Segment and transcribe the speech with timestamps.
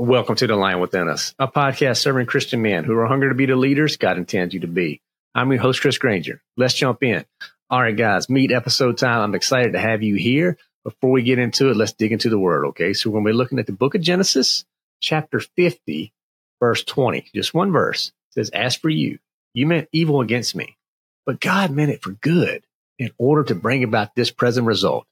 [0.00, 3.34] Welcome to The Lion Within Us, a podcast serving Christian men who are hungry to
[3.34, 5.02] be the leaders God intends you to be.
[5.34, 6.40] I'm your host, Chris Granger.
[6.56, 7.26] Let's jump in.
[7.68, 9.20] All right, guys, meet episode time.
[9.20, 10.56] I'm excited to have you here.
[10.84, 12.94] Before we get into it, let's dig into the word, okay?
[12.94, 14.64] So we're going to be looking at the book of Genesis,
[15.02, 16.14] chapter 50,
[16.60, 17.26] verse 20.
[17.34, 19.18] Just one verse it says, As for you,
[19.52, 20.78] you meant evil against me,
[21.26, 22.64] but God meant it for good
[22.98, 25.06] in order to bring about this present result,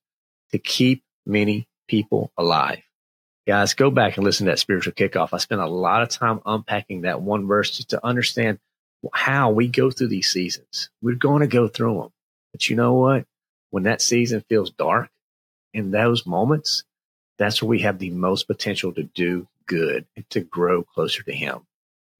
[0.52, 2.80] to keep many people alive.
[3.48, 5.30] Guys, go back and listen to that spiritual kickoff.
[5.32, 8.58] I spent a lot of time unpacking that one verse just to understand
[9.14, 10.90] how we go through these seasons.
[11.00, 12.12] We're going to go through them.
[12.52, 13.24] But you know what?
[13.70, 15.08] When that season feels dark,
[15.72, 16.84] in those moments,
[17.38, 21.32] that's where we have the most potential to do good and to grow closer to
[21.32, 21.60] Him.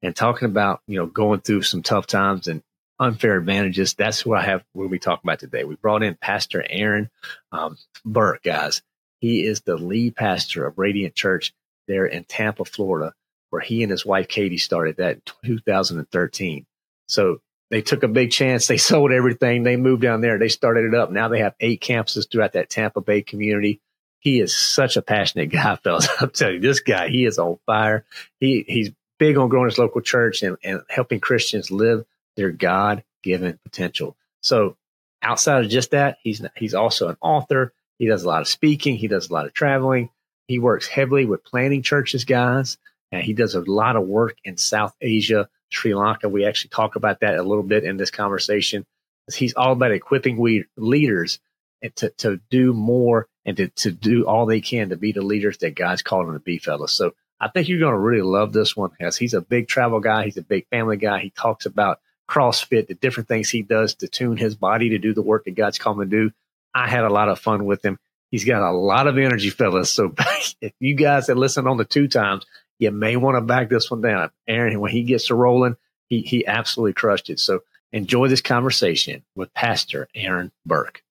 [0.01, 2.63] And talking about, you know, going through some tough times and
[2.99, 5.65] unfair advantages, that's what I have, what we talk about today.
[5.65, 7.11] We brought in Pastor Aaron
[7.53, 8.81] um, Burke, guys.
[9.21, 11.53] He is the lead pastor of Radiant Church
[11.87, 13.15] there in Tampa, Florida,
[13.51, 15.23] where he and his wife Katie started that in
[15.59, 16.67] 2013.
[17.09, 18.67] So they took a big chance.
[18.67, 19.63] They sold everything.
[19.63, 20.39] They moved down there.
[20.39, 21.11] They started it up.
[21.11, 23.81] Now they have eight campuses throughout that Tampa Bay community.
[24.21, 26.09] He is such a passionate guy, fellas.
[26.21, 28.05] I'm telling you, this guy, he is on fire.
[28.41, 32.05] He he's big on growing his local church and, and helping Christians live
[32.37, 34.17] their God given potential.
[34.41, 34.77] So
[35.23, 37.73] outside of just that, he's he's also an author.
[37.99, 38.97] He does a lot of speaking.
[38.97, 40.11] He does a lot of traveling.
[40.47, 42.79] He works heavily with planning churches, guys.
[43.13, 46.29] And he does a lot of work in South Asia, Sri Lanka.
[46.29, 48.87] We actually talk about that a little bit in this conversation.
[49.33, 51.39] He's all about equipping we leaders
[51.83, 55.23] eh, to, to do more and to, to do all they can to be the
[55.23, 56.93] leaders that God's called them to be, fellas.
[56.93, 60.01] So I think you're going to really love this one as he's a big travel
[60.01, 60.25] guy.
[60.25, 61.21] He's a big family guy.
[61.21, 65.15] He talks about CrossFit, the different things he does to tune his body to do
[65.15, 66.33] the work that God's called him to do.
[66.75, 67.99] I had a lot of fun with him.
[68.31, 69.91] He's got a lot of energy, fellas.
[69.91, 70.15] So
[70.61, 72.45] if you guys that listen on the two times,
[72.79, 74.31] you may want to back this one down.
[74.47, 77.41] Aaron, when he gets to rolling, he, he absolutely crushed it.
[77.41, 77.61] So
[77.93, 81.03] enjoy this conversation with Pastor Aaron Burke.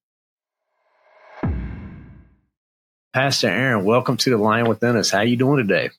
[3.12, 5.10] Pastor Aaron, welcome to the Lion Within Us.
[5.10, 5.90] How you doing today?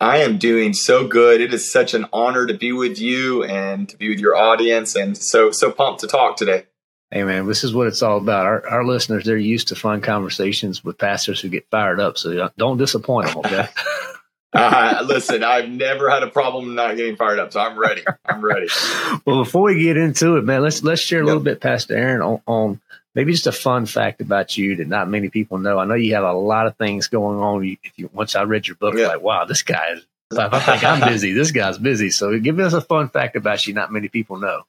[0.00, 1.40] I am doing so good.
[1.40, 4.96] It is such an honor to be with you and to be with your audience,
[4.96, 6.64] and so so pumped to talk today.
[7.12, 8.46] Hey man, this is what it's all about.
[8.46, 12.48] Our, our listeners, they're used to fun conversations with pastors who get fired up, so
[12.56, 13.38] don't disappoint them.
[13.40, 13.68] Okay.
[14.54, 18.02] uh, listen, I've never had a problem not getting fired up, so I'm ready.
[18.24, 18.68] I'm ready.
[19.26, 21.26] well, before we get into it, man, let's let's share a yep.
[21.26, 22.80] little bit, Pastor Aaron, on, on,
[23.14, 25.78] maybe just a fun fact about you that not many people know.
[25.78, 27.78] I know you have a lot of things going on.
[27.82, 29.08] If you once I read your book, yep.
[29.08, 30.06] like, wow, this guy is.
[30.38, 31.34] I think I'm busy.
[31.34, 32.08] This guy's busy.
[32.08, 33.74] So give us a fun fact about you.
[33.74, 34.62] Not many people know.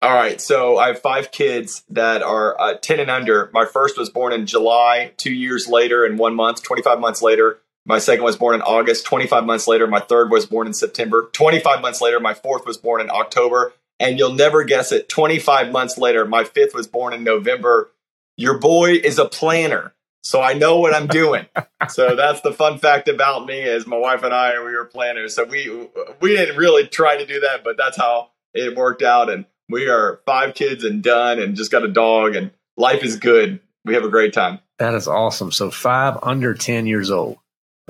[0.00, 3.50] All right, so I have five kids that are uh, 10 and under.
[3.52, 7.58] My first was born in July, two years later, and one month, 25 months later.
[7.84, 9.06] My second was born in August.
[9.06, 11.28] 25 months later, my third was born in September.
[11.32, 13.72] 25 months later, my fourth was born in October.
[13.98, 15.08] And you'll never guess it.
[15.08, 17.90] 25 months later, my fifth was born in November.
[18.36, 19.94] Your boy is a planner.
[20.22, 21.46] So I know what I'm doing.
[21.88, 25.34] so that's the fun fact about me is my wife and I, we were planners.
[25.34, 25.88] So we,
[26.20, 29.30] we didn't really try to do that, but that's how it worked out.
[29.30, 33.16] And we are five kids and done and just got a dog and life is
[33.16, 33.60] good.
[33.84, 34.60] We have a great time.
[34.78, 35.50] That is awesome.
[35.50, 37.38] So five under 10 years old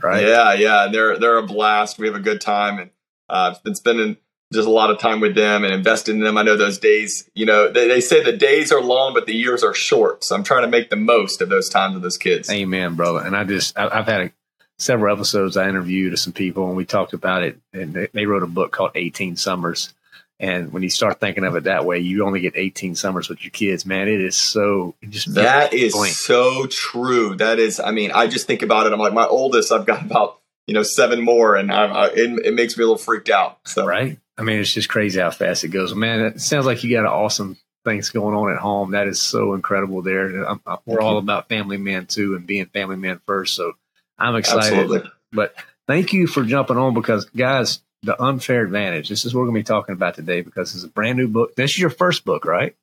[0.02, 0.26] right?
[0.26, 1.98] Yeah, yeah, they're they're a blast.
[1.98, 2.90] We have a good time, and
[3.28, 4.16] uh, I've been spending
[4.52, 6.38] just a lot of time with them and investing in them.
[6.38, 9.34] I know those days, you know, they, they say the days are long, but the
[9.34, 10.24] years are short.
[10.24, 12.50] So I'm trying to make the most of those times with those kids.
[12.50, 13.20] Amen, brother.
[13.20, 14.32] And I just I, have had a,
[14.78, 15.58] several episodes.
[15.58, 18.72] I interviewed some people and we talked about it, and they, they wrote a book
[18.72, 19.92] called 18 Summers.
[20.40, 23.42] And when you start thinking of it that way, you only get 18 summers with
[23.42, 24.06] your kids, man.
[24.06, 27.34] It is so just that is so true.
[27.36, 28.92] That is, I mean, I just think about it.
[28.92, 30.38] I'm like, my oldest, I've got about,
[30.68, 33.58] you know, seven more and I, I, it, it makes me a little freaked out.
[33.64, 34.18] So, right.
[34.36, 35.92] I mean, it's just crazy how fast it goes.
[35.94, 38.92] Man, it sounds like you got an awesome things going on at home.
[38.92, 40.44] That is so incredible there.
[40.44, 43.56] I'm, I'm, we're all about family men too and being family men first.
[43.56, 43.72] So
[44.16, 44.78] I'm excited.
[44.78, 45.10] Absolutely.
[45.32, 45.54] But
[45.88, 49.08] thank you for jumping on because guys, the unfair advantage.
[49.08, 51.28] This is what we're going to be talking about today because it's a brand new
[51.28, 51.54] book.
[51.56, 52.76] This is your first book, right?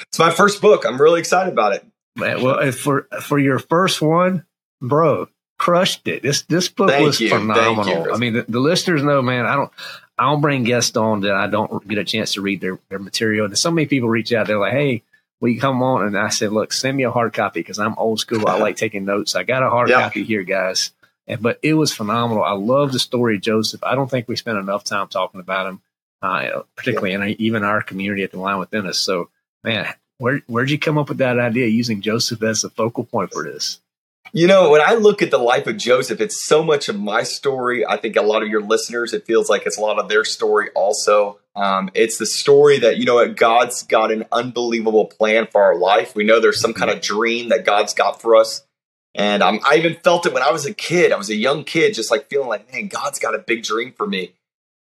[0.00, 0.84] It's my first book.
[0.86, 1.86] I'm really excited about it.
[2.16, 4.44] Man, well, for for your first one,
[4.80, 5.28] bro,
[5.58, 6.22] crushed it.
[6.22, 7.28] This this book Thank was you.
[7.28, 8.12] phenomenal.
[8.12, 9.46] I mean, the, the, listeners know, man.
[9.46, 9.70] I don't
[10.18, 12.98] I don't bring guests on that I don't get a chance to read their their
[12.98, 13.46] material.
[13.46, 14.46] And so many people reach out.
[14.48, 15.02] They're like, "Hey,
[15.40, 17.94] will you come on?" And I said, "Look, send me a hard copy because I'm
[17.96, 18.48] old school.
[18.48, 19.36] I like taking notes.
[19.36, 20.00] I got a hard yeah.
[20.00, 20.92] copy here, guys."
[21.26, 22.42] And, but it was phenomenal.
[22.42, 23.84] I love the story of Joseph.
[23.84, 25.80] I don't think we spent enough time talking about him,
[26.22, 27.24] uh, particularly yeah.
[27.24, 28.98] in even our community at the lion within us.
[28.98, 29.30] So,
[29.62, 29.86] man,
[30.18, 33.44] where where'd you come up with that idea using Joseph as the focal point for
[33.44, 33.80] this?
[34.32, 37.24] You know, when I look at the life of Joseph, it's so much of my
[37.24, 37.84] story.
[37.84, 40.24] I think a lot of your listeners, it feels like it's a lot of their
[40.24, 41.40] story also.
[41.56, 46.14] Um, it's the story that, you know, God's got an unbelievable plan for our life.
[46.14, 48.62] We know there's some kind of dream that God's got for us.
[49.14, 51.12] And um, I even felt it when I was a kid.
[51.12, 53.92] I was a young kid, just like feeling like, man, God's got a big dream
[53.92, 54.34] for me.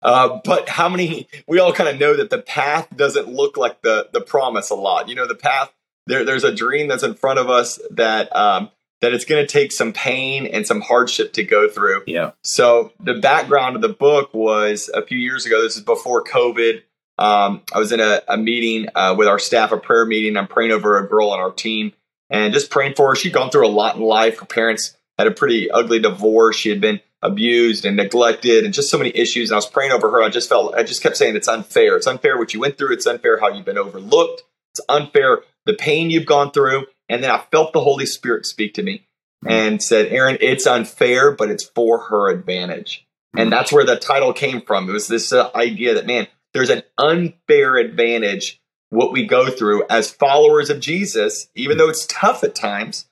[0.01, 1.27] Uh, but how many?
[1.47, 4.75] We all kind of know that the path doesn't look like the the promise a
[4.75, 5.07] lot.
[5.07, 5.71] You know, the path
[6.05, 6.25] there.
[6.25, 8.69] There's a dream that's in front of us that um,
[9.01, 12.03] that it's going to take some pain and some hardship to go through.
[12.05, 12.31] Yeah.
[12.43, 15.61] So the background of the book was a few years ago.
[15.61, 16.83] This is before COVID.
[17.19, 20.37] Um, I was in a, a meeting uh, with our staff, a prayer meeting.
[20.37, 21.93] I'm praying over a girl on our team
[22.29, 23.15] and just praying for her.
[23.15, 24.39] She'd gone through a lot in life.
[24.39, 26.55] Her parents had a pretty ugly divorce.
[26.55, 29.49] She had been abused and neglected and just so many issues.
[29.49, 30.21] And I was praying over her.
[30.21, 31.97] I just felt, I just kept saying, it's unfair.
[31.97, 32.93] It's unfair what you went through.
[32.93, 34.43] It's unfair how you've been overlooked.
[34.73, 36.85] It's unfair the pain you've gone through.
[37.09, 39.07] And then I felt the Holy Spirit speak to me
[39.45, 43.05] and said, Aaron, it's unfair, but it's for her advantage.
[43.35, 44.89] And that's where the title came from.
[44.89, 48.59] It was this uh, idea that, man, there's an unfair advantage
[48.89, 53.07] what we go through as followers of Jesus, even though it's tough at times,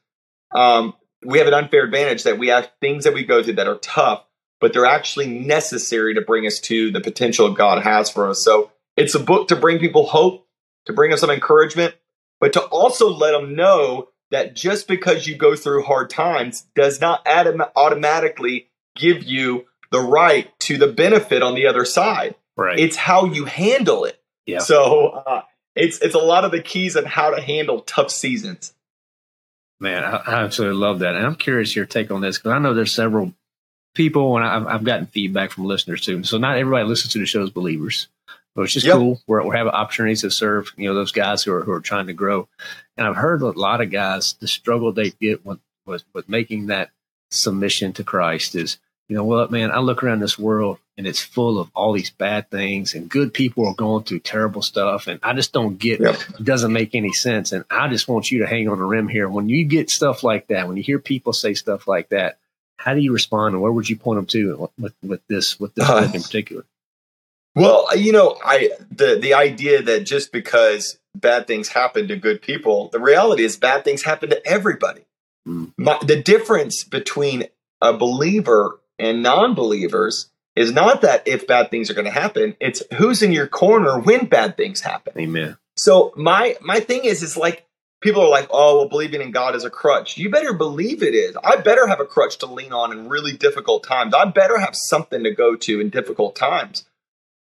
[0.53, 0.93] um,
[1.25, 3.77] we have an unfair advantage that we have things that we go through that are
[3.79, 4.23] tough,
[4.61, 8.43] but they're actually necessary to bring us to the potential God has for us.
[8.43, 10.47] So it's a book to bring people hope,
[10.85, 11.95] to bring us some encouragement,
[12.39, 17.01] but to also let them know that just because you go through hard times does
[17.01, 17.25] not
[17.75, 22.35] automatically give you the right to the benefit on the other side.
[22.57, 22.79] Right.
[22.79, 24.21] It's how you handle it.
[24.45, 24.59] Yeah.
[24.59, 25.41] So uh,
[25.75, 28.73] it's it's a lot of the keys of how to handle tough seasons.
[29.79, 32.59] Man, I, I absolutely love that, and I'm curious your take on this because I
[32.59, 33.33] know there's several
[33.93, 36.23] people, and I've, I've, gotten feedback from listeners too.
[36.23, 38.07] So not everybody listens to the show as believers,
[38.53, 38.95] which is yep.
[38.95, 39.21] cool.
[39.27, 42.07] We're, we're having opportunities to serve, you know, those guys who are who are trying
[42.07, 42.47] to grow.
[42.95, 46.67] And I've heard a lot of guys the struggle they get with with, with making
[46.67, 46.91] that
[47.31, 48.77] submission to Christ is
[49.07, 52.09] you know what, man, I look around this world and it's full of all these
[52.09, 55.07] bad things and good people are going through terrible stuff.
[55.07, 56.15] And I just don't get yep.
[56.39, 57.51] it doesn't make any sense.
[57.51, 59.27] And I just want you to hang on the rim here.
[59.27, 62.37] When you get stuff like that, when you hear people say stuff like that,
[62.77, 65.75] how do you respond and where would you point them to with, with this, with
[65.75, 66.65] this uh, in particular?
[67.55, 72.41] Well, you know, I, the, the idea that just because bad things happen to good
[72.41, 75.01] people, the reality is bad things happen to everybody.
[75.47, 75.73] Mm.
[75.77, 77.45] My, the difference between
[77.81, 82.81] a believer and non-believers is not that if bad things are going to happen it's
[82.97, 85.13] who's in your corner when bad things happen.
[85.17, 85.57] Amen.
[85.75, 87.65] So my my thing is is like
[88.01, 90.17] people are like oh well believing in god is a crutch.
[90.17, 91.35] You better believe it is.
[91.43, 94.13] I better have a crutch to lean on in really difficult times.
[94.13, 96.85] I better have something to go to in difficult times.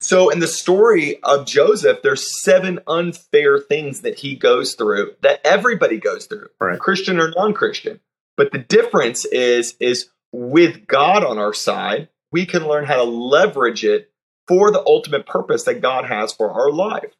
[0.00, 5.40] So in the story of joseph there's seven unfair things that he goes through that
[5.44, 6.78] everybody goes through right.
[6.78, 8.00] christian or non-christian.
[8.36, 13.02] But the difference is is with God on our side, we can learn how to
[13.02, 14.10] leverage it
[14.46, 17.14] for the ultimate purpose that God has for our life.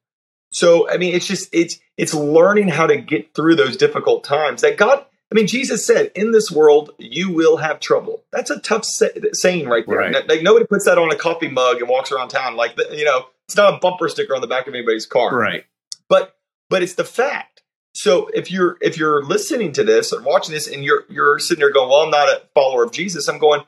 [0.51, 4.61] So, I mean, it's just it's it's learning how to get through those difficult times
[4.61, 5.07] that God.
[5.33, 9.11] I mean, Jesus said, "In this world, you will have trouble." That's a tough say,
[9.33, 9.97] saying right there.
[9.97, 10.29] Right.
[10.29, 12.55] Like nobody puts that on a coffee mug and walks around town.
[12.55, 15.35] Like you know, it's not a bumper sticker on the back of anybody's car.
[15.35, 15.65] Right.
[16.11, 16.37] But
[16.69, 17.63] but it's the fact.
[17.95, 21.61] So if you're if you're listening to this and watching this and you're you're sitting
[21.61, 23.27] there going, well, I'm not a follower of Jesus.
[23.27, 23.63] I'm going,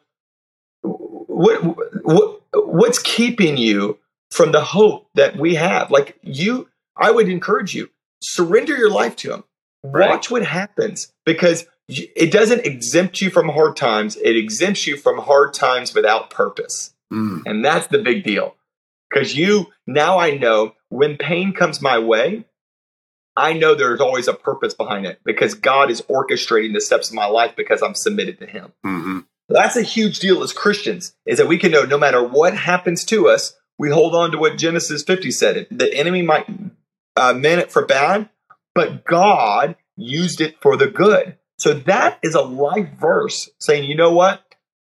[1.39, 3.99] what what what's keeping you
[4.33, 5.91] from the hope that we have?
[5.91, 7.91] Like you, I would encourage you
[8.21, 9.45] surrender your life to Him.
[9.85, 10.11] Right.
[10.11, 14.17] Watch what happens because it doesn't exempt you from hard times.
[14.17, 17.43] It exempts you from hard times without purpose, mm.
[17.47, 18.57] and that's the big deal.
[19.09, 22.45] because you now I know when pain comes my way,
[23.37, 27.15] I know there's always a purpose behind it because God is orchestrating the steps of
[27.15, 28.73] my life because I'm submitted to Him.
[28.85, 29.19] Mm-hmm.
[29.49, 33.05] That's a huge deal as Christians, is that we can know no matter what happens
[33.07, 35.67] to us, we hold on to what Genesis 50 said.
[35.71, 36.47] The enemy might
[37.17, 38.29] uh, it for bad,
[38.75, 41.37] but God used it for the good.
[41.59, 44.43] So that is a life verse saying, you know what?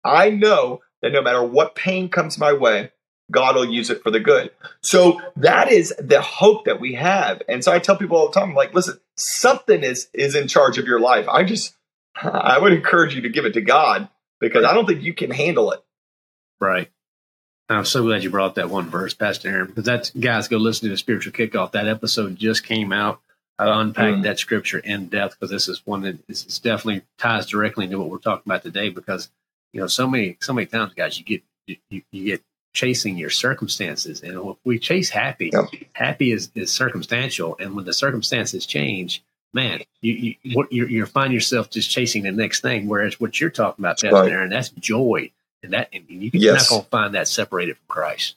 [0.03, 2.91] I know that no matter what pain comes my way,
[3.31, 4.51] God will use it for the good.
[4.81, 7.41] So that is the hope that we have.
[7.47, 10.77] And so I tell people all the time, like, listen, something is is in charge
[10.77, 11.27] of your life.
[11.27, 11.75] I just
[12.15, 15.31] I would encourage you to give it to God because I don't think you can
[15.31, 15.81] handle it.
[16.59, 16.89] Right.
[17.69, 20.87] I'm so glad you brought that one verse, Pastor Aaron, because that's guys go listen
[20.87, 21.73] to the spiritual kickoff.
[21.73, 23.21] That episode just came out.
[23.59, 24.23] I unpacked mm.
[24.23, 28.09] that scripture in depth because this is one that is definitely ties directly into what
[28.09, 28.89] we're talking about today.
[28.89, 29.29] Because
[29.71, 32.41] you know, so many so many times, guys, you get you, you get
[32.73, 34.21] chasing your circumstances.
[34.21, 35.65] And if we chase happy, yep.
[35.93, 37.55] happy is, is circumstantial.
[37.59, 42.31] And when the circumstances change, man, you, you, you, you find yourself just chasing the
[42.31, 42.87] next thing.
[42.87, 44.31] Whereas what you're talking about, Pastor right.
[44.31, 45.31] Aaron, that's joy.
[45.63, 46.63] And that, and you, you're yes.
[46.63, 48.35] not going to find that separated from Christ.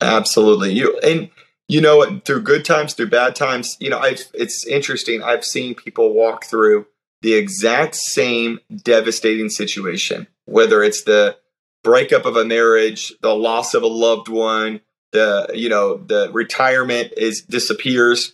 [0.00, 0.72] Absolutely.
[0.72, 1.30] You, and
[1.68, 5.22] you know, through good times, through bad times, you know, I've, it's interesting.
[5.22, 6.86] I've seen people walk through
[7.20, 11.36] the exact same devastating situation, whether it's the,
[11.82, 14.80] breakup of a marriage, the loss of a loved one,
[15.12, 18.32] the you know the retirement is disappears.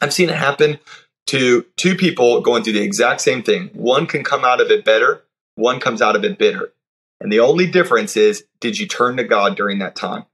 [0.00, 0.78] I've seen it happen
[1.28, 3.68] to two people going through the exact same thing.
[3.74, 5.22] One can come out of it better,
[5.54, 6.72] one comes out of it bitter.
[7.20, 10.24] And the only difference is did you turn to God during that time?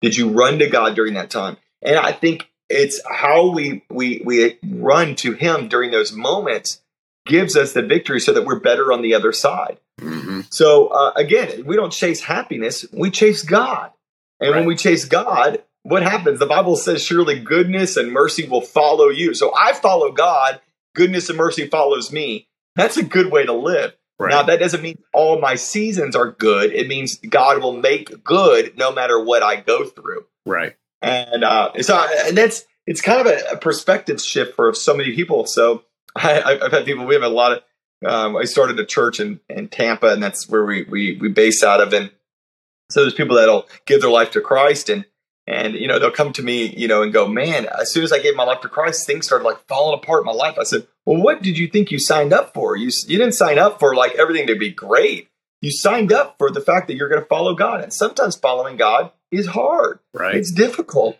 [0.00, 1.56] Did you run to God during that time?
[1.82, 6.80] And I think it's how we we we run to him during those moments
[7.26, 9.78] gives us the victory so that we're better on the other side.
[10.00, 10.42] Mm-hmm.
[10.50, 13.90] So uh, again, we don't chase happiness; we chase God.
[14.40, 14.58] And right.
[14.58, 16.38] when we chase God, what happens?
[16.38, 20.60] The Bible says, "Surely goodness and mercy will follow you." So I follow God;
[20.94, 22.48] goodness and mercy follows me.
[22.76, 23.94] That's a good way to live.
[24.18, 24.30] Right.
[24.30, 26.72] Now, that doesn't mean all my seasons are good.
[26.74, 30.26] It means God will make good no matter what I go through.
[30.44, 30.76] Right.
[31.00, 35.46] And uh, so, and that's it's kind of a, perspective shift for so many people.
[35.46, 35.84] So
[36.16, 37.06] I, have had people.
[37.06, 37.62] We have a lot of
[38.04, 41.62] um, I started a church in, in Tampa, and that's where we, we we base
[41.62, 41.92] out of.
[41.92, 42.10] And
[42.90, 45.04] so there's people that'll give their life to Christ, and
[45.50, 48.12] and you know they'll come to me, you know, and go, man, as soon as
[48.12, 50.56] I gave my life to Christ, things started like falling apart in my life.
[50.58, 52.76] I said, well, what did you think you signed up for?
[52.76, 55.28] You you didn't sign up for like everything to be great.
[55.60, 58.76] You signed up for the fact that you're going to follow God, and sometimes following
[58.76, 59.98] God is hard.
[60.14, 61.18] Right, it's difficult,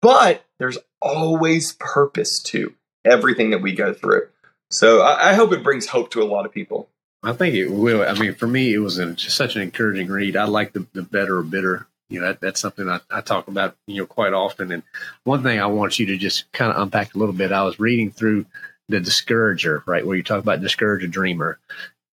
[0.00, 4.28] but there's always purpose to everything that we go through.
[4.70, 6.88] So I, I, hope it brings hope to a lot of people.
[7.22, 8.02] I think it will.
[8.02, 10.36] I mean, for me, it was a, just such an encouraging read.
[10.36, 11.86] I like the, the better or bitter.
[12.08, 14.72] You know, that, that's something I, I talk about, you know, quite often.
[14.72, 14.82] And
[15.24, 17.52] one thing I want you to just kind of unpack a little bit.
[17.52, 18.46] I was reading through
[18.88, 21.58] the discourager, right, where you talk about discourage a dreamer.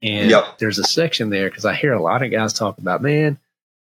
[0.02, 0.58] And yep.
[0.58, 3.40] there's a section there because I hear a lot of guys talk about, man,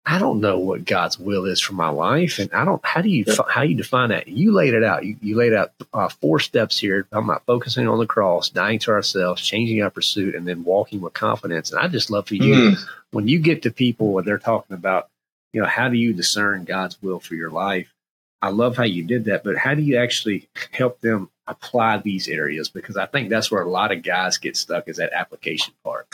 [0.10, 2.84] I don't know what God's will is for my life, and I don't.
[2.86, 3.36] How do you yeah.
[3.50, 4.30] how you define that?
[4.30, 5.04] You laid it out.
[5.04, 7.06] You, you laid out uh, four steps here.
[7.12, 11.02] I'm about focusing on the cross, dying to ourselves, changing our pursuit, and then walking
[11.02, 11.72] with confidence.
[11.72, 12.78] And I just love for you mm.
[13.12, 15.10] when you get to people when they're talking about,
[15.54, 17.94] you know, how do you discern God's will for your life?
[18.42, 22.28] I love how you did that, but how do you actually help them apply these
[22.28, 22.70] areas?
[22.70, 26.08] Because I think that's where a lot of guys get stuck is that application part.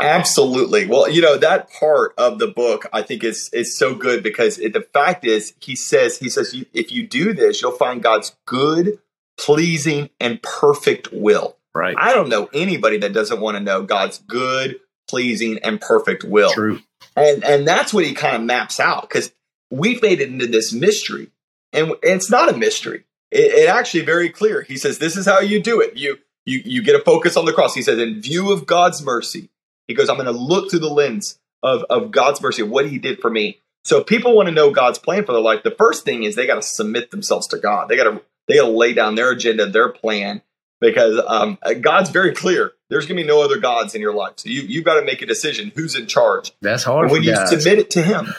[0.00, 0.86] Absolutely.
[0.86, 4.58] Well, you know that part of the book I think is is so good because
[4.58, 8.34] it, the fact is he says he says if you do this you'll find God's
[8.46, 8.98] good,
[9.38, 11.56] pleasing, and perfect will.
[11.74, 11.96] Right.
[11.98, 16.52] I don't know anybody that doesn't want to know God's good, pleasing, and perfect will.
[16.52, 16.80] True.
[17.16, 19.32] And and that's what he kind of maps out because
[19.70, 21.30] we've made it into this mystery,
[21.72, 23.04] and it's not a mystery.
[23.30, 24.62] It, it actually very clear.
[24.62, 25.96] He says this is how you do it.
[25.96, 27.74] You you you get a focus on the cross.
[27.74, 29.50] He says, in view of God's mercy,
[29.86, 32.98] he goes, I'm going to look through the lens of, of God's mercy, what he
[32.98, 33.60] did for me.
[33.84, 36.46] So people want to know God's plan for their life, the first thing is they
[36.46, 37.88] got to submit themselves to God.
[37.88, 40.42] They got to they got to lay down their agenda, their plan,
[40.80, 42.72] because um, God's very clear.
[42.94, 44.34] There's going to be no other gods in your life.
[44.36, 46.52] So you you've got to make a decision who's in charge.
[46.62, 47.04] That's hard.
[47.04, 47.50] And when you guys.
[47.50, 48.32] submit it to Him,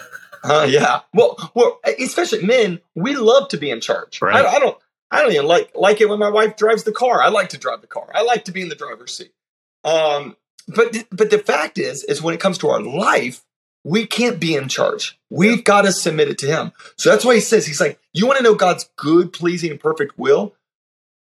[0.43, 1.01] uh, yeah.
[1.13, 4.21] Well, well, especially men, we love to be in charge.
[4.21, 4.45] Right.
[4.45, 4.77] I, I don't.
[5.11, 7.21] I don't even like like it when my wife drives the car.
[7.21, 8.09] I like to drive the car.
[8.15, 9.33] I like to be in the driver's seat.
[9.83, 10.35] Um,
[10.67, 13.43] but but the fact is, is when it comes to our life,
[13.83, 15.19] we can't be in charge.
[15.29, 16.71] We've got to submit it to Him.
[16.97, 19.79] So that's why He says, He's like, you want to know God's good, pleasing, and
[19.79, 20.55] perfect will?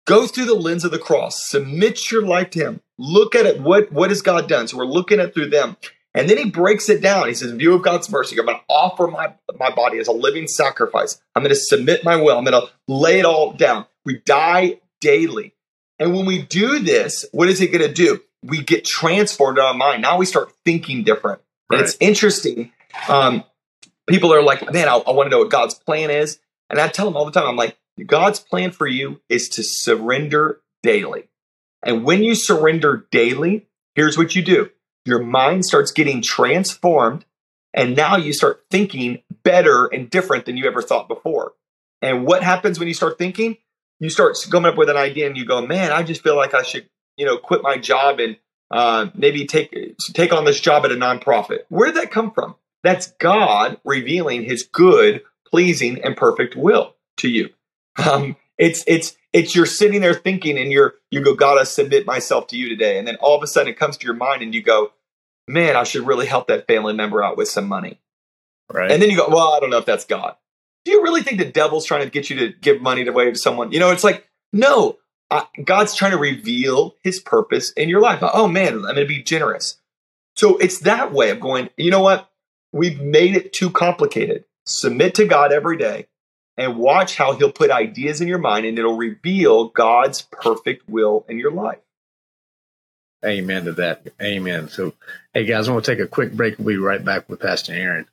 [0.06, 1.49] Go through the lens of the cross.
[1.49, 2.80] Submit your life to Him.
[3.02, 3.61] Look at it.
[3.62, 4.69] What what has God done?
[4.69, 5.78] So we're looking at through them.
[6.12, 7.28] And then he breaks it down.
[7.28, 10.09] He says, in view of God's mercy, I'm going to offer my, my body as
[10.09, 11.23] a living sacrifice.
[11.37, 12.37] I'm going to submit my will.
[12.37, 13.87] I'm going to lay it all down.
[14.04, 15.54] We die daily.
[16.00, 18.21] And when we do this, what is it going to do?
[18.42, 20.02] We get transformed in our mind.
[20.02, 21.42] Now we start thinking different.
[21.71, 21.78] Right.
[21.78, 22.73] And it's interesting.
[23.09, 23.45] Um,
[24.09, 26.40] people are like, man, I, I want to know what God's plan is.
[26.69, 29.62] And I tell them all the time, I'm like, God's plan for you is to
[29.62, 31.28] surrender daily.
[31.82, 34.70] And when you surrender daily, here's what you do
[35.04, 37.25] your mind starts getting transformed.
[37.72, 41.52] And now you start thinking better and different than you ever thought before.
[42.02, 43.56] And what happens when you start thinking?
[44.00, 46.54] You start coming up with an idea and you go, man, I just feel like
[46.54, 48.37] I should, you know, quit my job and
[48.70, 51.60] uh, maybe take take on this job at a nonprofit.
[51.68, 52.56] Where did that come from?
[52.82, 57.50] That's God revealing His good, pleasing, and perfect will to you.
[57.99, 62.06] Um, it's it's it's you're sitting there thinking, and you're you go, God, I submit
[62.06, 64.42] myself to you today, and then all of a sudden it comes to your mind,
[64.42, 64.92] and you go,
[65.49, 68.00] man, I should really help that family member out with some money.
[68.72, 68.90] Right.
[68.90, 70.37] And then you go, well, I don't know if that's God.
[70.84, 73.37] Do you really think the devil's trying to get you to give money away to
[73.37, 73.72] someone?
[73.72, 74.99] You know, it's like, no,
[75.30, 78.20] I, God's trying to reveal his purpose in your life.
[78.22, 79.78] Oh man, I'm going to be generous.
[80.37, 82.30] So it's that way of going, you know what?
[82.72, 84.44] We've made it too complicated.
[84.64, 86.06] Submit to God every day
[86.61, 91.25] and watch how he'll put ideas in your mind and it'll reveal God's perfect will
[91.26, 91.79] in your life.
[93.25, 94.07] Amen to that.
[94.21, 94.69] Amen.
[94.69, 94.93] So,
[95.33, 96.59] hey guys, I want to take a quick break.
[96.59, 98.07] We'll be right back with Pastor Aaron.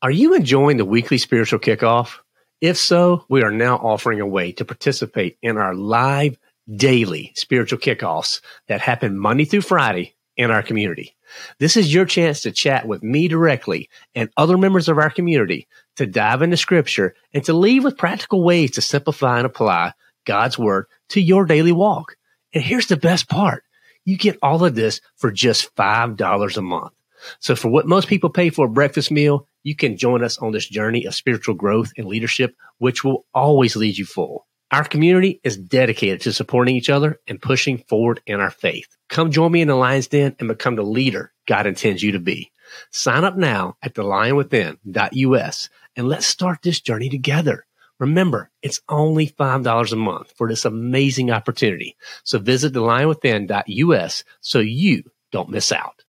[0.00, 2.18] Are you enjoying the weekly spiritual kickoff?
[2.62, 6.38] If so, we are now offering a way to participate in our live
[6.74, 11.16] daily spiritual kickoffs that happen Monday through Friday in our community.
[11.58, 15.68] This is your chance to chat with me directly and other members of our community
[15.96, 19.92] to dive into scripture and to leave with practical ways to simplify and apply
[20.24, 22.16] God's word to your daily walk.
[22.52, 23.64] And here's the best part.
[24.04, 26.92] You get all of this for just $5 a month.
[27.40, 30.52] So for what most people pay for a breakfast meal, you can join us on
[30.52, 34.46] this journey of spiritual growth and leadership, which will always lead you full.
[34.74, 38.88] Our community is dedicated to supporting each other and pushing forward in our faith.
[39.08, 42.18] Come join me in the Lion's Den and become the leader God intends you to
[42.18, 42.50] be.
[42.90, 47.66] Sign up now at thelionwithin.us and let's start this journey together.
[48.00, 51.96] Remember, it's only $5 a month for this amazing opportunity.
[52.24, 56.03] So visit thelionwithin.us so you don't miss out.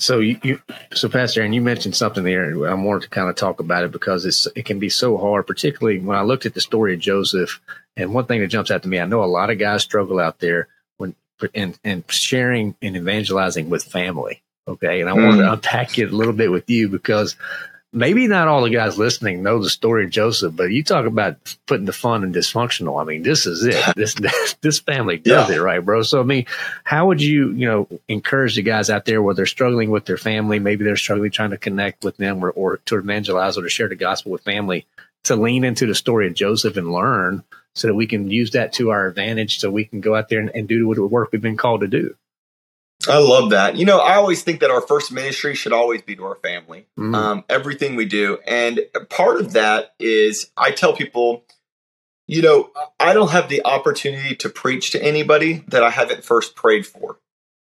[0.00, 2.68] So you, you, so Pastor Aaron, you mentioned something there.
[2.68, 5.46] I wanted to kind of talk about it because it's it can be so hard,
[5.46, 7.60] particularly when I looked at the story of Joseph.
[7.96, 10.20] And one thing that jumps out to me, I know a lot of guys struggle
[10.20, 11.16] out there when
[11.52, 14.42] and and sharing and evangelizing with family.
[14.68, 15.26] Okay, and I mm.
[15.26, 17.34] want to unpack it a little bit with you because
[17.92, 21.36] maybe not all the guys listening know the story of Joseph, but you talk about
[21.66, 23.00] putting the fun and dysfunctional.
[23.00, 23.84] I mean, this is it.
[23.96, 24.14] This
[24.60, 25.56] this family does yeah.
[25.56, 26.02] it right, bro.
[26.02, 26.46] So I mean,
[26.84, 30.16] how would you you know encourage the guys out there where they're struggling with their
[30.16, 33.68] family, maybe they're struggling trying to connect with them or, or to evangelize or to
[33.68, 34.86] share the gospel with family,
[35.24, 38.72] to lean into the story of Joseph and learn so that we can use that
[38.74, 41.40] to our advantage so we can go out there and, and do the work we've
[41.40, 42.14] been called to do.
[43.08, 43.76] I love that.
[43.76, 46.86] You know, I always think that our first ministry should always be to our family,
[46.98, 47.14] mm.
[47.14, 48.38] um, everything we do.
[48.46, 51.44] And part of that is I tell people,
[52.26, 56.54] you know, I don't have the opportunity to preach to anybody that I haven't first
[56.54, 57.18] prayed for.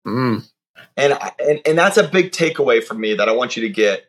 [0.06, 0.48] Mm.
[0.96, 4.04] And, and and that's a big takeaway for me that I want you to get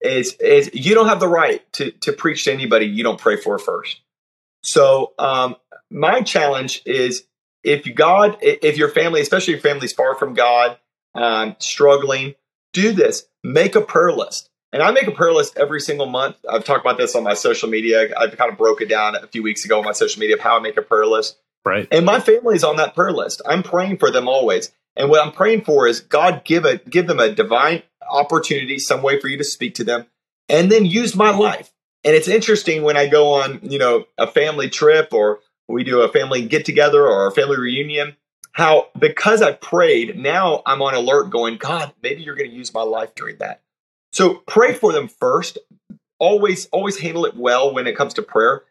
[0.00, 3.36] is is you don't have the right to to preach to anybody you don't pray
[3.36, 4.00] for first.
[4.62, 5.56] So um,
[5.90, 7.24] my challenge is
[7.66, 10.78] if God, if your family, especially your family's far from God,
[11.16, 12.36] um, struggling,
[12.72, 13.26] do this.
[13.42, 14.48] Make a prayer list.
[14.72, 16.36] And I make a prayer list every single month.
[16.48, 18.08] I've talked about this on my social media.
[18.16, 20.42] I've kind of broke it down a few weeks ago on my social media of
[20.42, 21.38] how I make a prayer list.
[21.64, 21.88] Right.
[21.90, 23.42] And my family's on that prayer list.
[23.44, 24.70] I'm praying for them always.
[24.94, 29.02] And what I'm praying for is God give a give them a divine opportunity, some
[29.02, 30.06] way for you to speak to them,
[30.48, 31.72] and then use my life.
[32.04, 36.02] And it's interesting when I go on, you know, a family trip or we do
[36.02, 38.16] a family get together or a family reunion,
[38.52, 42.72] how because I prayed, now I'm on alert going, God, maybe you're going to use
[42.72, 43.62] my life during that.
[44.12, 45.58] So pray for them first.
[46.18, 48.62] Always, always handle it well when it comes to prayer.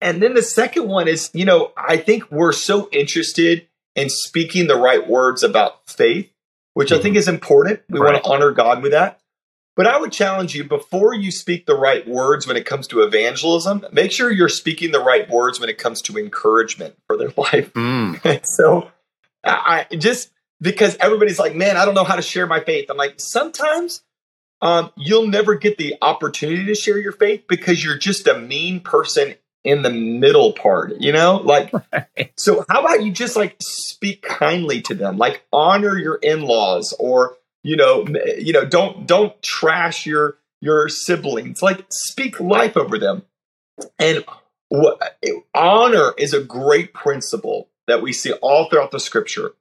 [0.00, 4.66] And then the second one is, you know, I think we're so interested in speaking
[4.66, 6.30] the right words about faith,
[6.74, 6.98] which mm-hmm.
[6.98, 7.18] I think mm-hmm.
[7.18, 7.80] is important.
[7.88, 8.12] We right.
[8.12, 9.20] want to honor God with that.
[9.76, 13.02] But I would challenge you before you speak the right words when it comes to
[13.02, 17.28] evangelism, make sure you're speaking the right words when it comes to encouragement for their
[17.36, 17.72] life.
[17.74, 18.46] Mm.
[18.46, 18.90] so
[19.44, 22.90] I just because everybody's like, man, I don't know how to share my faith.
[22.90, 24.02] I'm like, sometimes
[24.62, 28.80] um, you'll never get the opportunity to share your faith because you're just a mean
[28.80, 29.34] person
[29.64, 31.36] in the middle part, you know?
[31.36, 31.72] Like,
[32.36, 36.94] so how about you just like speak kindly to them, like honor your in laws
[36.98, 37.36] or,
[37.66, 38.06] you know,
[38.38, 43.22] you know, don't, don't trash your, your siblings, like speak life over them.
[43.98, 44.24] And
[44.68, 45.18] what,
[45.52, 49.52] honor is a great principle that we see all throughout the scripture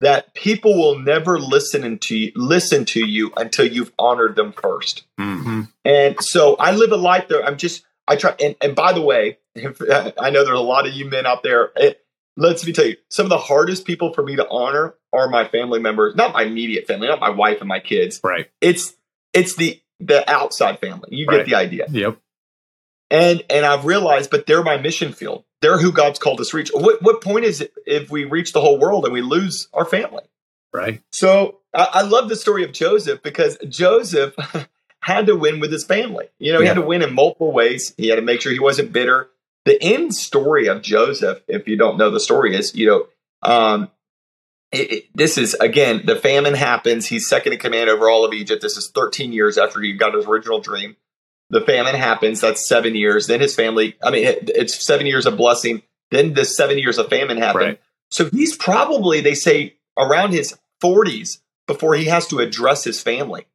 [0.00, 5.02] that people will never listen to you, listen to you until you've honored them 1st
[5.18, 5.62] mm-hmm.
[5.84, 7.44] And so I live a life there.
[7.44, 8.34] I'm just I try.
[8.40, 9.80] And, and by the way, if,
[10.18, 11.72] I know there's a lot of you men out there.
[11.74, 12.04] It,
[12.36, 15.46] let's me tell you, some of the hardest people for me to honor are my
[15.46, 18.20] family members, not my immediate family, not my wife and my kids.
[18.22, 18.50] Right.
[18.60, 18.94] It's
[19.32, 21.08] it's the the outside family.
[21.12, 21.38] You right.
[21.38, 21.86] get the idea.
[21.90, 22.18] Yep.
[23.10, 25.44] And and I've realized, but they're my mission field.
[25.62, 26.70] They're who God's called us to reach.
[26.72, 29.84] What what point is it if we reach the whole world and we lose our
[29.84, 30.22] family?
[30.72, 31.02] Right.
[31.12, 34.34] So I, I love the story of Joseph because Joseph
[35.00, 36.28] had to win with his family.
[36.38, 36.62] You know, yeah.
[36.62, 37.94] he had to win in multiple ways.
[37.96, 39.28] He had to make sure he wasn't bitter.
[39.64, 43.06] The end story of Joseph, if you don't know the story, is you know,
[43.42, 43.90] um,
[44.72, 47.06] it, it, this is again the famine happens.
[47.06, 48.62] He's second in command over all of Egypt.
[48.62, 50.96] This is 13 years after he got his original dream
[51.50, 52.40] the famine happens.
[52.40, 53.26] That's seven years.
[53.26, 55.82] Then his family, I mean, it's seven years of blessing.
[56.10, 57.60] Then the seven years of famine happen.
[57.60, 57.80] Right.
[58.10, 63.46] So he's probably, they say, around his 40s before he has to address his family.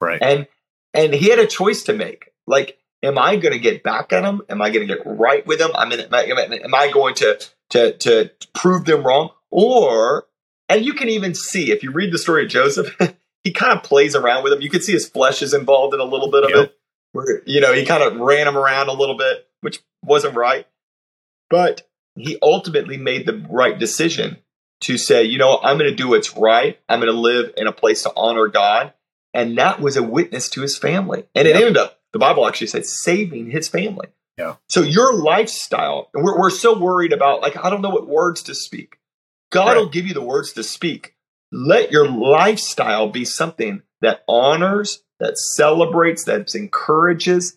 [0.00, 0.20] Right.
[0.20, 0.46] And
[0.92, 2.30] and he had a choice to make.
[2.46, 4.42] Like, am I going to get back at him?
[4.48, 5.70] Am I going to get right with him?
[5.74, 9.30] I mean, am I, am I going to to to prove them wrong?
[9.50, 10.26] Or,
[10.68, 12.96] and you can even see if you read the story of Joseph,
[13.44, 14.62] he kind of plays around with him.
[14.62, 16.58] You can see his flesh is involved in a little bit of yep.
[16.64, 16.78] it
[17.12, 20.66] where you know he kind of ran him around a little bit, which wasn't right.
[21.50, 24.38] But he ultimately made the right decision
[24.82, 26.78] to say, you know, I'm going to do what's right.
[26.88, 28.92] I'm going to live in a place to honor God,
[29.32, 31.24] and that was a witness to his family.
[31.34, 34.08] And it ended up, the Bible actually said, saving his family.
[34.36, 34.56] Yeah.
[34.68, 38.42] So your lifestyle, and we're, we're so worried about, like, I don't know what words
[38.44, 38.98] to speak.
[39.54, 39.76] God right.
[39.76, 41.14] will give you the words to speak.
[41.52, 47.56] Let your lifestyle be something that honors that celebrates, that encourages.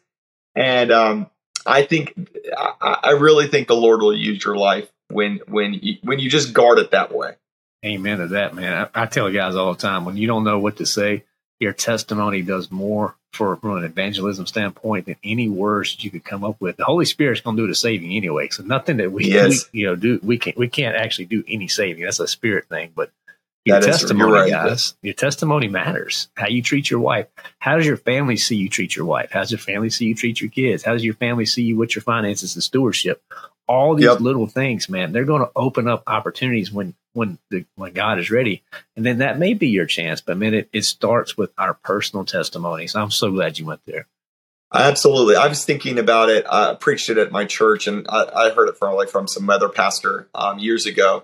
[0.55, 1.31] And um,
[1.65, 2.13] I think,
[2.55, 6.29] I, I, really think the Lord will use your life when when you, when you
[6.29, 7.33] just guard it that way.
[7.83, 8.87] Amen to that, man.
[8.93, 11.25] I, I tell guys all the time when you don't know what to say,
[11.59, 16.23] your testimony does more for from an evangelism standpoint than any words that you could
[16.23, 16.77] come up with.
[16.77, 18.49] The Holy Spirit's going to do the saving anyway.
[18.49, 19.69] So nothing that we, yes.
[19.71, 22.03] we, you know do we can't we can't actually do any saving.
[22.03, 22.91] That's a spirit thing.
[22.95, 23.11] But
[23.65, 24.49] your that testimony, right.
[24.49, 24.95] guys.
[25.01, 26.29] Your testimony matters.
[26.35, 27.27] How you treat your wife.
[27.59, 29.31] How does your family see you treat your wife?
[29.31, 30.83] How does your family see you treat your kids?
[30.83, 33.21] How does your family see you with your finances and stewardship?
[33.67, 34.19] All these yep.
[34.19, 38.31] little things, man, they're going to open up opportunities when when the when God is
[38.31, 38.63] ready,
[38.95, 40.21] and then that may be your chance.
[40.21, 42.95] But man, it, it starts with our personal testimonies.
[42.95, 44.07] I'm so glad you went there.
[44.73, 45.35] Absolutely.
[45.35, 46.45] I was thinking about it.
[46.49, 49.49] I preached it at my church, and I, I heard it from like from some
[49.49, 51.23] other pastor um, years ago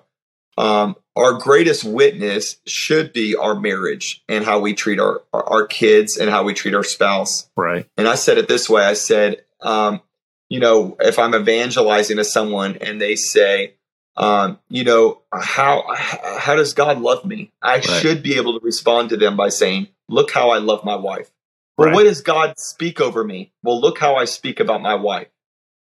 [0.57, 5.67] um, our greatest witness should be our marriage and how we treat our, our, our
[5.67, 7.49] kids and how we treat our spouse.
[7.55, 7.87] Right.
[7.97, 10.01] And I said it this way I said, um,
[10.53, 13.73] you know, if I'm evangelizing to someone and they say,
[14.15, 15.83] um, you know, how
[16.37, 17.51] how does God love me?
[17.59, 17.83] I right.
[17.83, 21.31] should be able to respond to them by saying, "Look how I love my wife."
[21.75, 21.95] Well, right.
[21.95, 23.51] what does God speak over me?
[23.63, 25.29] Well, look how I speak about my wife.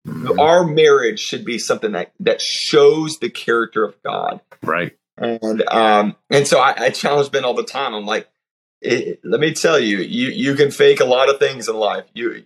[0.07, 0.39] Mm-hmm.
[0.39, 4.43] Our marriage should be something that that shows the character of God.
[4.63, 4.99] Right.
[5.17, 7.95] And um and so I, I challenge Ben all the time.
[7.95, 8.29] I'm like,
[8.83, 12.05] it, let me tell you, you you can fake a lot of things in life.
[12.13, 12.45] You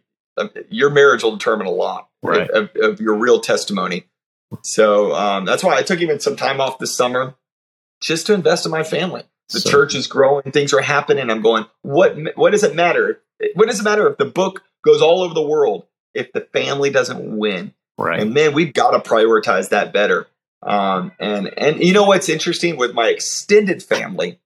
[0.68, 2.48] your marriage will determine a lot right.
[2.50, 4.04] of, of, of your real testimony.
[4.62, 7.34] So um, that's why I took even some time off this summer
[8.00, 9.22] just to invest in my family.
[9.50, 11.30] The so, church is growing, things are happening.
[11.30, 13.20] I'm going, what what does it matter?
[13.54, 16.90] What does it matter if the book goes all over the world if the family
[16.90, 17.74] doesn't win?
[17.98, 18.20] Right.
[18.20, 20.26] And man, we've got to prioritize that better.
[20.62, 24.40] Um, and and you know what's interesting with my extended family,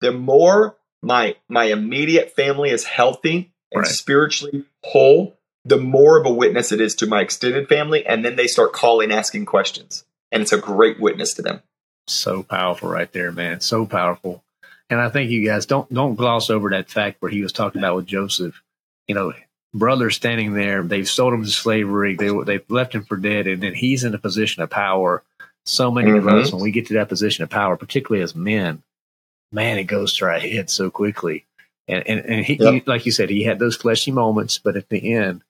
[0.00, 3.90] the more my my immediate family is healthy and right.
[3.90, 8.04] spiritually whole, the more of a witness it is to my extended family.
[8.06, 11.62] And then they start calling, asking questions, and it's a great witness to them.
[12.06, 13.60] So powerful, right there, man.
[13.60, 14.42] So powerful.
[14.88, 17.80] And I think you guys don't don't gloss over that fact where he was talking
[17.80, 18.60] about with Joseph.
[19.06, 19.32] You know,
[19.72, 20.82] brother standing there.
[20.82, 22.16] They've sold him to slavery.
[22.16, 25.22] They they've left him for dead, and then he's in a position of power
[25.64, 26.28] so many mm-hmm.
[26.28, 28.82] of us, when we get to that position of power, particularly as men,
[29.52, 31.46] man, it goes to our head so quickly.
[31.90, 32.72] And and, and he, yep.
[32.72, 35.42] he, like you said, he had those fleshy moments, but at the end,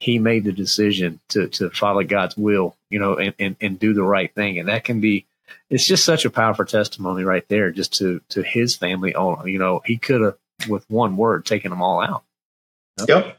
[0.00, 3.92] he made the decision to to follow God's will, you know, and, and, and do
[3.92, 4.58] the right thing.
[4.58, 5.26] And that can be
[5.70, 9.58] it's just such a powerful testimony right there, just to to his family on you
[9.58, 10.36] know, he could have
[10.68, 12.24] with one word taken them all out.
[13.06, 13.36] Yep.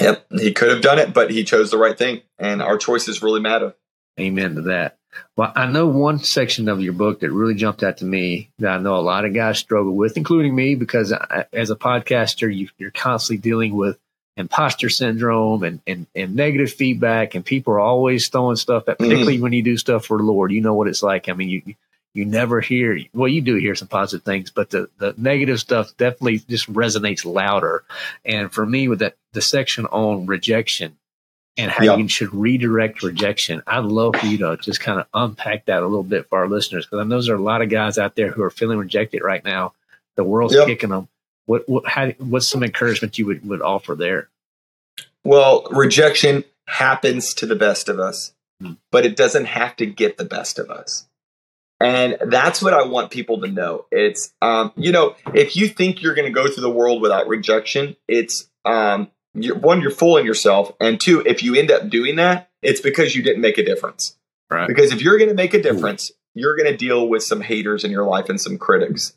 [0.00, 3.22] Yep, he could have done it, but he chose the right thing, and our choices
[3.22, 3.74] really matter.
[4.18, 4.98] Amen to that.
[5.36, 8.72] Well, I know one section of your book that really jumped out to me that
[8.72, 12.54] I know a lot of guys struggle with, including me, because I, as a podcaster,
[12.54, 13.98] you, you're constantly dealing with
[14.36, 19.38] imposter syndrome and, and, and negative feedback, and people are always throwing stuff at, particularly
[19.38, 20.52] mm when you do stuff for the Lord.
[20.52, 21.28] You know what it's like.
[21.28, 21.74] I mean, you
[22.12, 25.96] you never hear well, you do hear some positive things, but the the negative stuff
[25.96, 27.84] definitely just resonates louder.
[28.24, 30.96] And for me, with that the section on rejection
[31.56, 35.66] and how you should redirect rejection, I'd love for you to just kind of unpack
[35.66, 37.68] that a little bit for our listeners because I know there are a lot of
[37.68, 39.74] guys out there who are feeling rejected right now.
[40.16, 40.66] The world's yep.
[40.66, 41.08] kicking them
[41.50, 44.28] what what how, what's some encouragement you would, would offer there?
[45.24, 48.74] Well, rejection happens to the best of us, hmm.
[48.92, 51.08] but it doesn't have to get the best of us.
[51.80, 53.86] And that's what I want people to know.
[53.90, 57.26] It's, um, you know, if you think you're going to go through the world without
[57.26, 60.72] rejection, it's, um, you're, one, you're fooling yourself.
[60.80, 64.16] And two, if you end up doing that, it's because you didn't make a difference.
[64.50, 64.66] Right.
[64.66, 67.84] Because if you're going to make a difference, you're going to deal with some haters
[67.84, 69.14] in your life and some critics.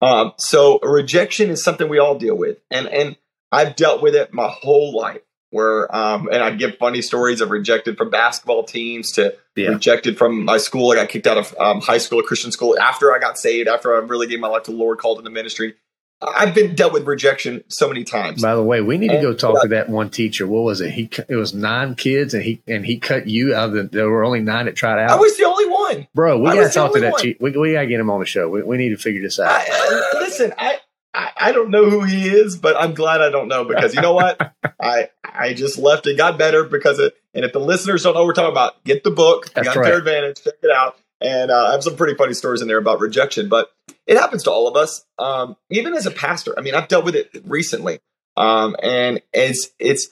[0.00, 3.16] Um, so rejection is something we all deal with, and and
[3.50, 5.22] I've dealt with it my whole life.
[5.50, 9.68] Where um, and I'd give funny stories of rejected from basketball teams to yeah.
[9.68, 10.92] rejected from my school.
[10.92, 13.66] I got kicked out of um, high school, a Christian school, after I got saved,
[13.66, 15.74] after I really gave my life to the Lord, called into ministry.
[16.20, 18.42] I've been dealt with rejection so many times.
[18.42, 20.48] By the way, we need and, to go talk uh, to that one teacher.
[20.48, 20.90] What was it?
[20.90, 23.82] He it was nine kids, and he and he cut you out of the.
[23.84, 25.10] There were only nine that tried out.
[25.10, 26.38] I was the only one, bro.
[26.38, 27.18] We got to talk to that.
[27.18, 27.38] teacher.
[27.40, 28.48] We we got to get him on the show.
[28.48, 29.48] We, we need to figure this out.
[29.48, 30.80] I, listen, I,
[31.14, 34.00] I I don't know who he is, but I'm glad I don't know because you
[34.00, 34.54] know what?
[34.80, 37.14] I I just left it got better because it.
[37.32, 39.52] And if the listeners don't know what we're talking about, get the book.
[39.54, 39.94] That's right.
[39.94, 40.42] Advantage.
[40.42, 40.98] Check it out.
[41.20, 43.70] And uh, I have some pretty funny stories in there about rejection, but
[44.06, 45.04] it happens to all of us.
[45.18, 48.00] Um, even as a pastor, I mean, I've dealt with it recently,
[48.36, 50.08] um, and it's it's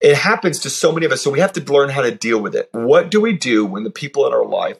[0.00, 1.22] it happens to so many of us.
[1.22, 2.68] So we have to learn how to deal with it.
[2.72, 4.78] What do we do when the people in our life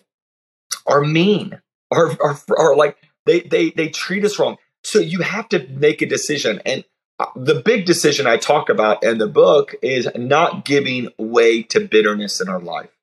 [0.87, 1.61] are mean,
[1.91, 4.59] are are, are like they they they treat us wrong?
[4.85, 6.85] So you have to make a decision, and
[7.19, 11.81] uh, the big decision I talk about in the book is not giving way to
[11.81, 12.94] bitterness in our life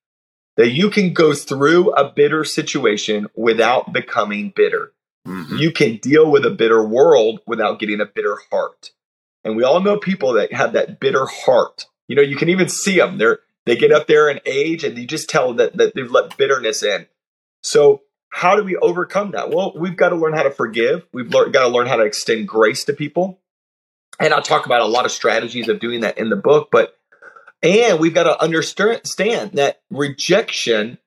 [0.57, 4.93] that you can go through a bitter situation without becoming bitter.
[5.27, 5.57] Mm-hmm.
[5.57, 8.91] You can deal with a bitter world without getting a bitter heart.
[9.43, 11.85] And we all know people that have that bitter heart.
[12.07, 13.17] You know, you can even see them.
[13.17, 16.35] They're they get up there in age and you just tell that, that they've let
[16.37, 17.05] bitterness in.
[17.61, 19.49] So how do we overcome that?
[19.51, 21.05] Well, we've got to learn how to forgive.
[21.13, 23.39] We've got to learn how to extend grace to people.
[24.19, 26.97] And I'll talk about a lot of strategies of doing that in the book, but
[27.63, 30.97] and we've got to understand that rejection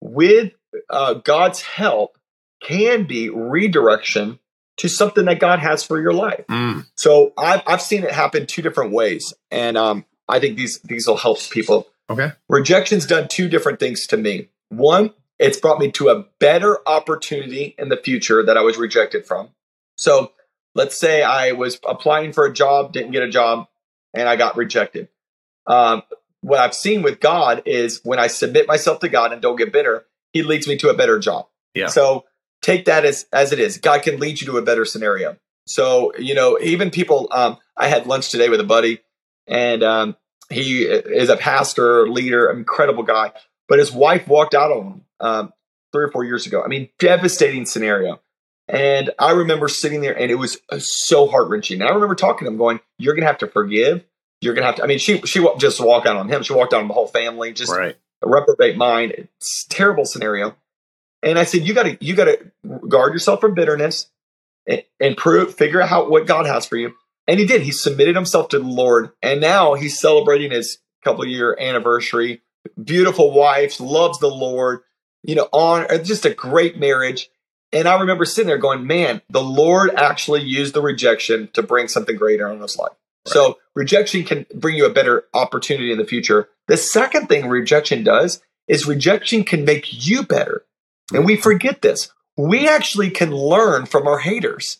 [0.00, 0.52] with
[0.90, 2.18] uh, God's help
[2.62, 4.38] can be redirection
[4.76, 6.44] to something that God has for your life.
[6.48, 6.86] Mm.
[6.96, 9.32] So I've, I've seen it happen two different ways.
[9.50, 11.88] And um, I think these, these will help people.
[12.10, 12.32] Okay.
[12.48, 14.48] Rejection's done two different things to me.
[14.70, 19.26] One, it's brought me to a better opportunity in the future that I was rejected
[19.26, 19.50] from.
[19.96, 20.32] So
[20.74, 23.68] let's say I was applying for a job, didn't get a job,
[24.12, 25.08] and I got rejected
[25.66, 26.02] um,
[26.40, 29.72] what I've seen with God is when I submit myself to God and don't get
[29.72, 31.46] bitter, He leads me to a better job.
[31.74, 31.86] Yeah.
[31.86, 32.24] So
[32.62, 33.78] take that as as it is.
[33.78, 35.36] God can lead you to a better scenario.
[35.66, 37.28] So you know, even people.
[37.30, 39.00] Um, I had lunch today with a buddy,
[39.46, 40.16] and um,
[40.50, 43.32] he is a pastor, leader, incredible guy.
[43.68, 45.52] But his wife walked out on him um,
[45.92, 46.62] three or four years ago.
[46.62, 48.20] I mean, devastating scenario.
[48.68, 51.80] And I remember sitting there, and it was uh, so heart wrenching.
[51.80, 54.04] And I remember talking to him, going, "You're going to have to forgive."
[54.44, 54.84] You're gonna have to.
[54.84, 56.42] I mean, she she just walked out on him.
[56.42, 57.52] She walked out on the whole family.
[57.52, 57.96] Just right.
[58.22, 59.12] a reprobate mind.
[59.12, 60.54] It's terrible scenario.
[61.22, 62.50] And I said, you got to you got to
[62.86, 64.10] guard yourself from bitterness
[64.66, 66.92] and, and prove figure out how what God has for you.
[67.26, 67.62] And he did.
[67.62, 72.42] He submitted himself to the Lord, and now he's celebrating his couple year anniversary.
[72.82, 74.80] Beautiful wife, loves the Lord.
[75.22, 77.30] You know, on uh, just a great marriage.
[77.72, 81.88] And I remember sitting there going, man, the Lord actually used the rejection to bring
[81.88, 82.92] something greater in his life.
[83.26, 86.48] So rejection can bring you a better opportunity in the future.
[86.68, 90.64] The second thing rejection does is rejection can make you better.
[91.12, 92.10] And we forget this.
[92.36, 94.78] We actually can learn from our haters.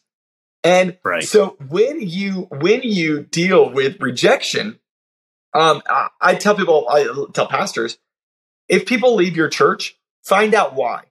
[0.63, 1.23] And right.
[1.23, 4.79] so when you when you deal with rejection,
[5.53, 7.99] um, I, I tell people, I tell pastors,
[8.69, 11.03] if people leave your church, find out why.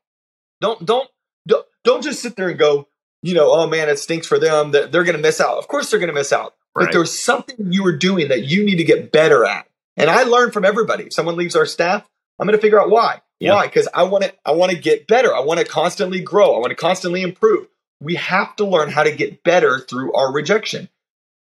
[0.60, 1.08] Don't don't
[1.48, 2.88] don't, don't just sit there and go,
[3.22, 4.72] you know, oh man, it stinks for them.
[4.72, 5.58] They're, they're going to miss out.
[5.58, 6.56] Of course, they're going to miss out.
[6.76, 6.86] Right.
[6.86, 9.68] But there's something you were doing that you need to get better at.
[9.96, 11.06] And I learn from everybody.
[11.06, 12.08] If someone leaves our staff,
[12.40, 13.22] I'm going to figure out why.
[13.40, 13.54] Yeah.
[13.54, 13.68] Why?
[13.68, 14.34] Because I want to.
[14.46, 15.36] I want to get better.
[15.36, 16.56] I want to constantly grow.
[16.56, 17.68] I want to constantly improve.
[18.00, 20.90] We have to learn how to get better through our rejection.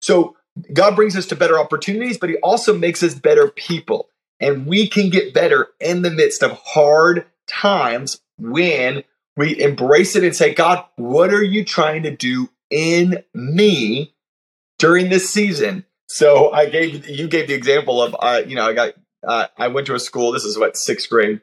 [0.01, 0.37] So
[0.73, 4.09] God brings us to better opportunities, but He also makes us better people.
[4.40, 9.05] And we can get better in the midst of hard times when
[9.37, 14.12] we embrace it and say, God, what are you trying to do in me
[14.83, 15.87] during this season?
[16.09, 18.92] So I gave you gave the example of uh, you know I got
[19.27, 20.33] uh, I went to a school.
[20.33, 21.40] This is what sixth grade,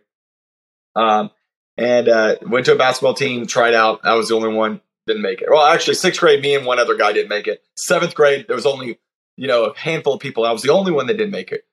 [0.96, 1.32] um,
[1.78, 3.48] and uh, went to a basketball team.
[3.48, 4.02] Tried out.
[4.04, 5.48] I was the only one didn't make it.
[5.50, 7.64] Well, actually, sixth grade, me and one other guy didn't make it.
[7.76, 9.00] Seventh grade, there was only
[9.38, 10.46] you know a handful of people.
[10.46, 11.64] I was the only one that didn't make it.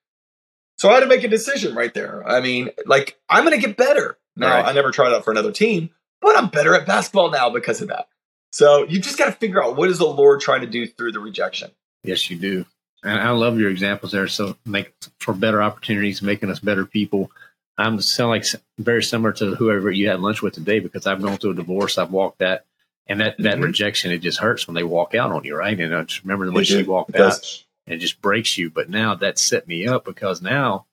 [0.79, 2.27] So I had to make a decision right there.
[2.27, 4.19] I mean, like I'm going to get better.
[4.37, 4.67] Now right.
[4.67, 7.89] I never tried out for another team, but I'm better at basketball now because of
[7.89, 8.09] that.
[8.53, 11.13] So you just got to figure out what is the Lord trying to do through
[11.13, 11.71] the rejection.
[12.03, 12.65] Yes, you do.
[13.03, 14.29] And I love your examples there.
[14.29, 17.31] So make for better opportunities, making us better people.
[17.79, 18.45] I'm sound like
[18.79, 21.99] very similar to whoever you had lunch with today because I've gone through a divorce.
[21.99, 22.65] I've walked that,
[23.07, 23.65] and that that mm-hmm.
[23.65, 25.79] rejection it just hurts when they walk out on you, right?
[25.79, 28.71] And I just remember the way she walked out, and it just breaks you.
[28.71, 30.87] But now that set me up because now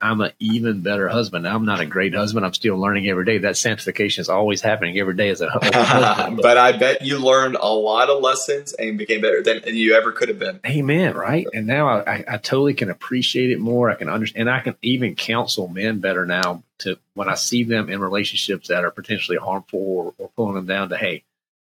[0.00, 1.46] I'm an even better husband.
[1.46, 2.46] I'm not a great husband.
[2.46, 3.38] I'm still learning every day.
[3.38, 6.38] That sanctification is always happening every day as a husband.
[6.40, 10.12] but I bet you learned a lot of lessons and became better than you ever
[10.12, 10.60] could have been.
[10.64, 11.14] Amen.
[11.14, 11.46] Right.
[11.52, 13.90] And now I, I, I totally can appreciate it more.
[13.90, 14.48] I can understand.
[14.48, 18.68] And I can even counsel men better now to when I see them in relationships
[18.68, 21.24] that are potentially harmful or, or pulling them down to, hey,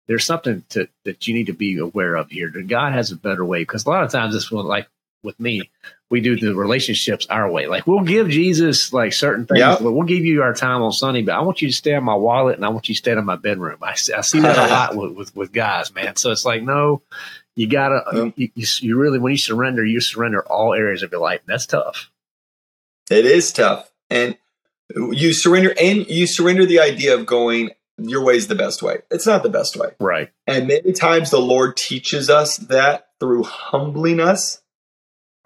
[0.08, 2.50] there's something to, that you need to be aware of here.
[2.50, 4.88] God has a better way because a lot of times this will like
[5.24, 5.70] with me,
[6.10, 7.68] we do the relationships our way.
[7.68, 9.60] Like we'll give Jesus like certain things.
[9.60, 9.82] Yep.
[9.82, 12.16] We'll give you our time on Sunday, but I want you to stay in my
[12.16, 13.80] wallet and I want you to stay in my bedroom.
[13.82, 16.16] I, I see that a lot with, with, with, guys, man.
[16.16, 17.02] So it's like, no,
[17.56, 18.34] you gotta, yep.
[18.38, 21.42] you, you, you really, when you surrender, you surrender all areas of your life.
[21.46, 22.10] That's tough.
[23.10, 23.92] It is tough.
[24.10, 24.38] And
[24.96, 29.00] you surrender and you surrender the idea of going, your way is the best way.
[29.10, 29.90] It's not the best way.
[30.00, 30.30] Right.
[30.46, 34.62] And many times the Lord teaches us that through humbling us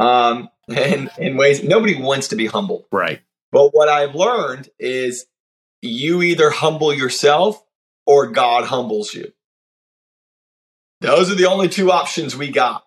[0.01, 2.87] um, and in ways nobody wants to be humble.
[2.91, 3.21] Right.
[3.51, 5.25] But what I've learned is
[5.81, 7.63] you either humble yourself
[8.05, 9.31] or God humbles you.
[11.01, 12.83] Those are the only two options we got.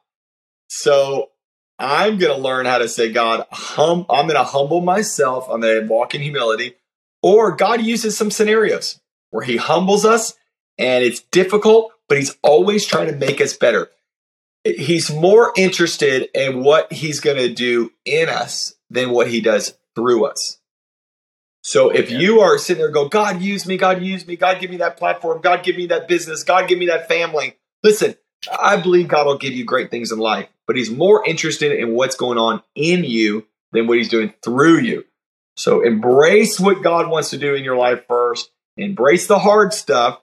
[0.68, 1.30] So
[1.78, 5.48] I'm going to learn how to say, God, hum, I'm going to humble myself.
[5.50, 6.74] I'm going to walk in humility.
[7.22, 9.00] Or God uses some scenarios
[9.30, 10.34] where he humbles us
[10.78, 13.90] and it's difficult, but he's always trying to make us better
[14.64, 19.76] he's more interested in what he's going to do in us than what he does
[19.94, 20.58] through us.
[21.62, 22.18] So if yeah.
[22.18, 24.96] you are sitting there go, God use me, God use me, God give me that
[24.98, 27.56] platform, God give me that business, God give me that family.
[27.82, 28.16] Listen,
[28.58, 31.94] I believe God will give you great things in life, but he's more interested in
[31.94, 35.04] what's going on in you than what he's doing through you.
[35.56, 40.20] So embrace what God wants to do in your life first, embrace the hard stuff,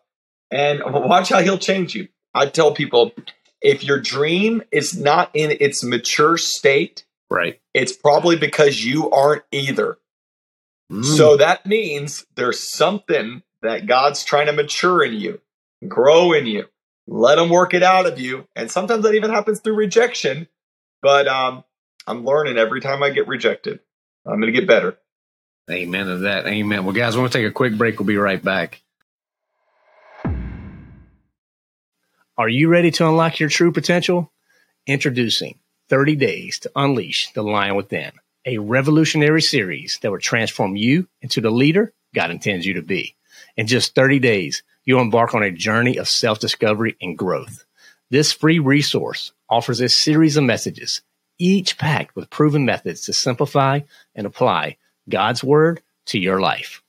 [0.52, 2.08] and watch how he'll change you.
[2.34, 3.14] I tell people
[3.62, 9.44] if your dream is not in its mature state, right, it's probably because you aren't
[9.52, 9.98] either.
[10.92, 11.06] Mm.
[11.06, 15.40] So that means there's something that God's trying to mature in you,
[15.88, 16.66] grow in you.
[17.08, 18.48] Let him work it out of you.
[18.56, 20.48] And sometimes that even happens through rejection.
[21.02, 21.64] But um,
[22.08, 23.80] I'm learning every time I get rejected.
[24.26, 24.98] I'm going to get better.
[25.70, 26.48] Amen to that.
[26.48, 26.86] Amen.
[26.86, 28.00] Well, guys, we're going to take a quick break.
[28.00, 28.82] We'll be right back.
[32.38, 34.32] Are you ready to unlock your true potential?
[34.88, 38.14] Introducing 30 Days to Unleash the Lion Within,
[38.46, 43.18] a revolutionary series that will transform you into the leader God intends you to be.
[43.58, 47.66] In just 30 days, you'll embark on a journey of self discovery and growth.
[48.10, 51.02] This free resource offers a series of messages,
[51.38, 53.82] each packed with proven methods to simplify
[54.16, 54.78] and apply
[55.10, 56.82] God's Word to your life.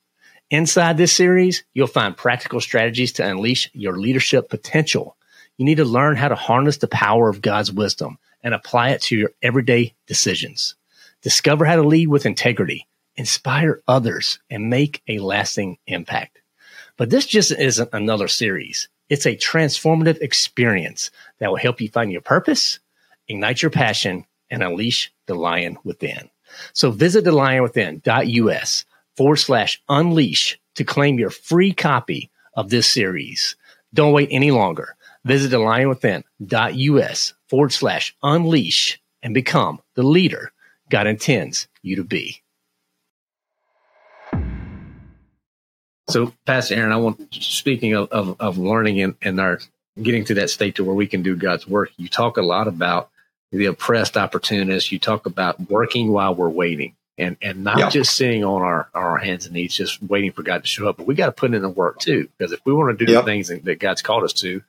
[0.53, 5.17] Inside this series, you'll find practical strategies to unleash your leadership potential
[5.63, 9.03] you need to learn how to harness the power of God's wisdom and apply it
[9.03, 10.75] to your everyday decisions.
[11.23, 16.41] Discover how to lead with integrity, inspire others, and make a lasting impact.
[16.97, 18.89] But this just isn't another series.
[19.09, 22.81] It's a transformative experience that will help you find your purpose,
[23.29, 26.29] ignite your passion, and unleash the lion within.
[26.73, 28.85] So visit thelionwithin.us
[29.17, 33.55] forward slash unleash to claim your free copy of this series.
[33.95, 34.97] Don't wait any longer.
[35.25, 40.53] Visit thelionwithin.us forward slash unleash and become the leader
[40.91, 42.43] God intends you to be.
[46.09, 49.61] So, Pastor Aaron, I want speaking of, of, of learning and, and our
[50.01, 51.93] getting to that state to where we can do God's work.
[51.97, 53.11] You talk a lot about
[53.51, 54.91] the oppressed opportunists.
[54.91, 57.89] You talk about working while we're waiting and and not yeah.
[57.89, 60.97] just sitting on our, our hands and knees, just waiting for God to show up.
[60.97, 63.11] But we got to put in the work too, because if we want to do
[63.13, 63.25] yep.
[63.25, 64.63] the things that God's called us to,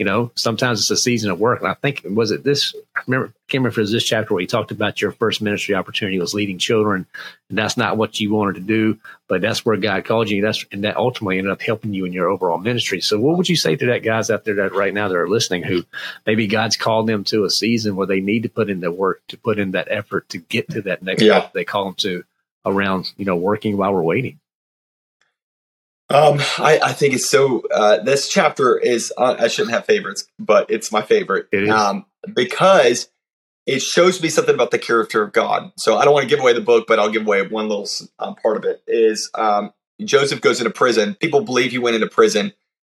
[0.00, 1.60] you know, sometimes it's a season of work.
[1.60, 2.74] And I think was it this?
[2.96, 5.12] I remember, I can't remember if it was this chapter where you talked about your
[5.12, 7.06] first ministry opportunity was leading children,
[7.50, 8.98] and that's not what you wanted to do,
[9.28, 10.40] but that's where God called you.
[10.40, 13.02] That's and that ultimately ended up helping you in your overall ministry.
[13.02, 15.28] So, what would you say to that guys out there that right now that are
[15.28, 15.84] listening who
[16.24, 19.20] maybe God's called them to a season where they need to put in the work
[19.28, 21.50] to put in that effort to get to that next yeah.
[21.52, 22.24] they call them to
[22.64, 24.40] around you know working while we're waiting.
[26.10, 27.62] Um, I, I, think it's so.
[27.72, 29.12] Uh, this chapter is.
[29.16, 32.04] Uh, I shouldn't have favorites, but it's my favorite um,
[32.34, 33.08] because
[33.64, 35.72] it shows me something about the character of God.
[35.76, 37.88] So I don't want to give away the book, but I'll give away one little
[38.18, 38.82] um, part of it.
[38.88, 41.14] Is um, Joseph goes into prison.
[41.14, 42.52] People believe he went into prison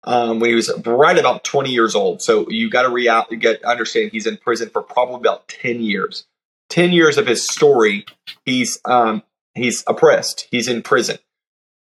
[0.04, 2.22] um, when he was right about twenty years old.
[2.22, 6.26] So you got to you get understand he's in prison for probably about ten years.
[6.68, 8.06] Ten years of his story,
[8.44, 9.24] he's um,
[9.56, 10.46] he's oppressed.
[10.52, 11.18] He's in prison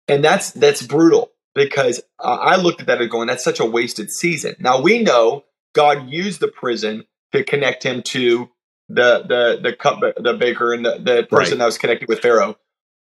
[0.08, 4.12] and that's that's brutal because I looked at that and going, that's such a wasted
[4.12, 4.56] season.
[4.60, 5.44] Now we know
[5.74, 8.50] God used the prison to connect him to
[8.90, 11.60] the the the cup the baker and the, the person right.
[11.60, 12.58] that was connected with Pharaoh.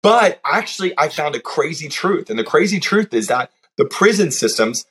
[0.02, 4.30] But actually, I found a crazy truth, and the crazy truth is that the prison
[4.30, 4.84] systems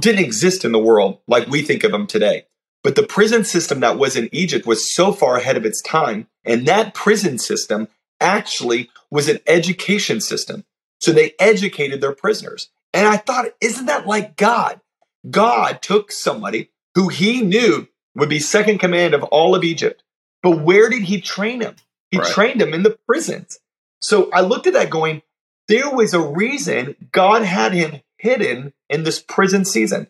[0.00, 2.46] didn't exist in the world like we think of them today.
[2.82, 6.26] But the prison system that was in Egypt was so far ahead of its time,
[6.44, 7.88] and that prison system
[8.20, 10.64] actually was an education system.
[11.00, 12.70] So they educated their prisoners.
[12.92, 14.80] And I thought, isn't that like God?
[15.28, 20.02] God took somebody who he knew would be second command of all of Egypt.
[20.42, 21.76] But where did he train him?
[22.10, 22.32] He right.
[22.32, 23.58] trained him in the prisons.
[24.00, 25.22] So I looked at that going,
[25.68, 30.06] there was a reason God had him hidden in this prison season.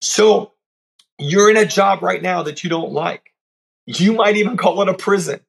[0.00, 0.52] So
[1.18, 3.32] you're in a job right now that you don't like.
[3.86, 5.40] You might even call it a prison.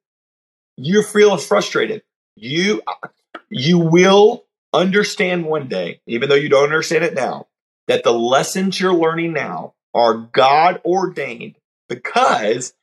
[0.76, 2.02] You feel frustrated.
[2.34, 3.08] You uh,
[3.50, 7.48] you will understand one day, even though you don't understand it now,
[7.88, 11.56] that the lessons you're learning now are God ordained
[11.88, 12.74] because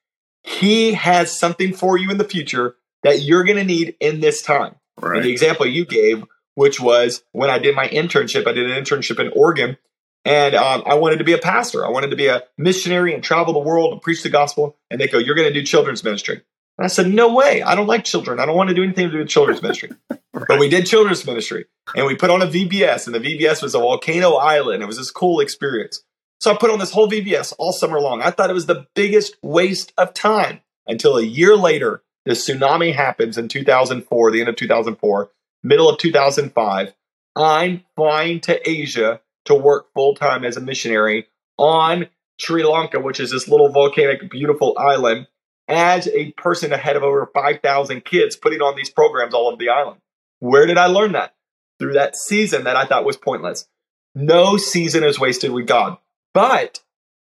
[0.44, 4.42] He has something for you in the future that you're going to need in this
[4.42, 4.76] time.
[5.00, 5.24] Right.
[5.24, 6.26] The example you gave,
[6.56, 9.78] which was when I did my internship, I did an internship in Oregon
[10.26, 11.86] and um, I wanted to be a pastor.
[11.86, 14.78] I wanted to be a missionary and travel the world and preach the gospel.
[14.92, 16.42] And they go, You're going to do children's ministry.
[16.80, 17.62] And I said, No way.
[17.62, 18.40] I don't like children.
[18.40, 19.92] I don't want to do anything to do with children's ministry.
[20.10, 20.20] right.
[20.48, 23.76] But we did children's ministry and we put on a VBS, and the VBS was
[23.76, 24.82] a volcano island.
[24.82, 26.02] It was this cool experience.
[26.40, 28.22] So I put on this whole VBS all summer long.
[28.22, 32.94] I thought it was the biggest waste of time until a year later, the tsunami
[32.94, 35.32] happens in 2004, the end of 2004,
[35.64, 36.94] middle of 2005.
[37.36, 41.28] I'm flying to Asia to work full time as a missionary
[41.58, 42.08] on
[42.40, 45.28] Sri Lanka, which is this little volcanic, beautiful island
[45.70, 49.70] as a person ahead of over 5,000 kids putting on these programs all over the
[49.70, 50.01] island.
[50.39, 51.36] Where did I learn that?
[51.80, 53.67] Through that season that I thought was pointless.
[54.15, 55.97] No season is wasted with God,
[56.34, 56.82] but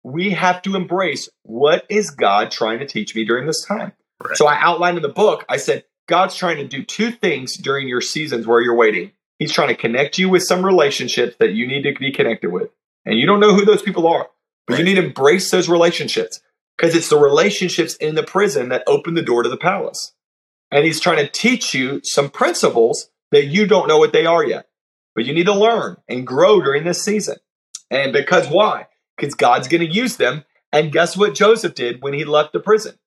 [0.02, 3.92] we have to embrace what is God trying to teach me during this time.
[4.22, 4.36] Right.
[4.36, 7.86] So I outlined in the book, I said, God's trying to do two things during
[7.86, 9.12] your seasons where you're waiting.
[9.38, 12.70] He's trying to connect you with some relationships that you need to be connected with.
[13.04, 14.28] And you don't know who those people are,
[14.66, 14.78] but right.
[14.78, 16.40] you need to embrace those relationships
[16.82, 20.14] because it's the relationships in the prison that open the door to the palace.
[20.72, 24.44] And he's trying to teach you some principles that you don't know what they are
[24.44, 24.66] yet,
[25.14, 27.36] but you need to learn and grow during this season.
[27.88, 28.88] And because why?
[29.16, 30.44] Because God's going to use them.
[30.72, 32.98] And guess what Joseph did when he left the prison?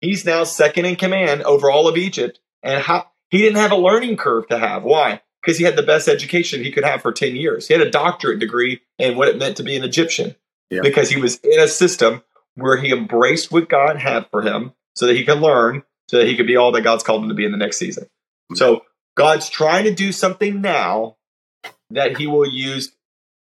[0.00, 2.40] He's now second in command over all of Egypt.
[2.64, 4.82] And how, he didn't have a learning curve to have.
[4.82, 5.20] Why?
[5.40, 7.68] Because he had the best education he could have for 10 years.
[7.68, 10.34] He had a doctorate degree in what it meant to be an Egyptian
[10.68, 10.80] yeah.
[10.82, 12.22] because he was in a system
[12.54, 16.26] where he embraced what God had for him so that he could learn, so that
[16.26, 18.06] he could be all that God's called him to be in the next season.
[18.54, 18.84] So
[19.16, 21.16] God's trying to do something now
[21.90, 22.92] that he will use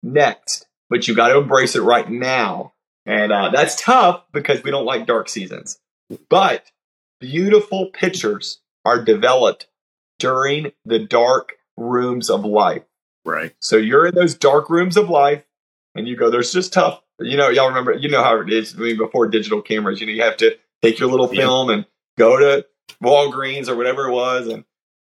[0.02, 2.74] next, but you got to embrace it right now.
[3.06, 5.78] And uh, that's tough because we don't like dark seasons.
[6.28, 6.70] But
[7.20, 9.68] beautiful pictures are developed
[10.18, 12.82] during the dark rooms of life.
[13.24, 13.54] Right.
[13.60, 15.44] So you're in those dark rooms of life
[15.94, 18.74] and you go, there's just tough you know, y'all remember, you know how it is.
[18.74, 21.76] I mean, before digital cameras, you know, you have to take your little film yeah.
[21.76, 21.86] and
[22.18, 22.66] go to
[23.02, 24.64] Walgreens or whatever it was, and,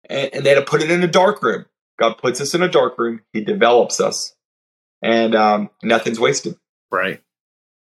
[0.09, 1.67] and and they had to put it in a dark room.
[1.99, 3.21] God puts us in a dark room.
[3.33, 4.35] He develops us,
[5.03, 6.57] and um, nothing's wasted.
[6.91, 7.23] Right.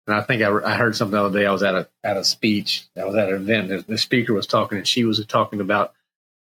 [0.07, 1.45] And I think I, I, heard something the other day.
[1.45, 2.87] I was at a at a speech.
[2.97, 3.69] I was at an event.
[3.69, 5.93] The, the speaker was talking, and she was talking about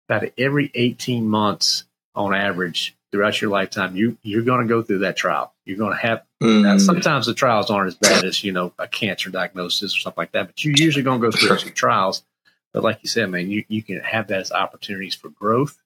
[0.09, 4.99] that every eighteen months, on average, throughout your lifetime, you you're going to go through
[4.99, 5.55] that trial.
[5.65, 6.25] You're going to have.
[6.43, 6.81] Mm.
[6.81, 10.33] sometimes the trials aren't as bad as you know a cancer diagnosis or something like
[10.33, 12.25] that, but you're usually going to go through some trials.
[12.73, 15.79] But like you said, man, you, you can have that as opportunities for growth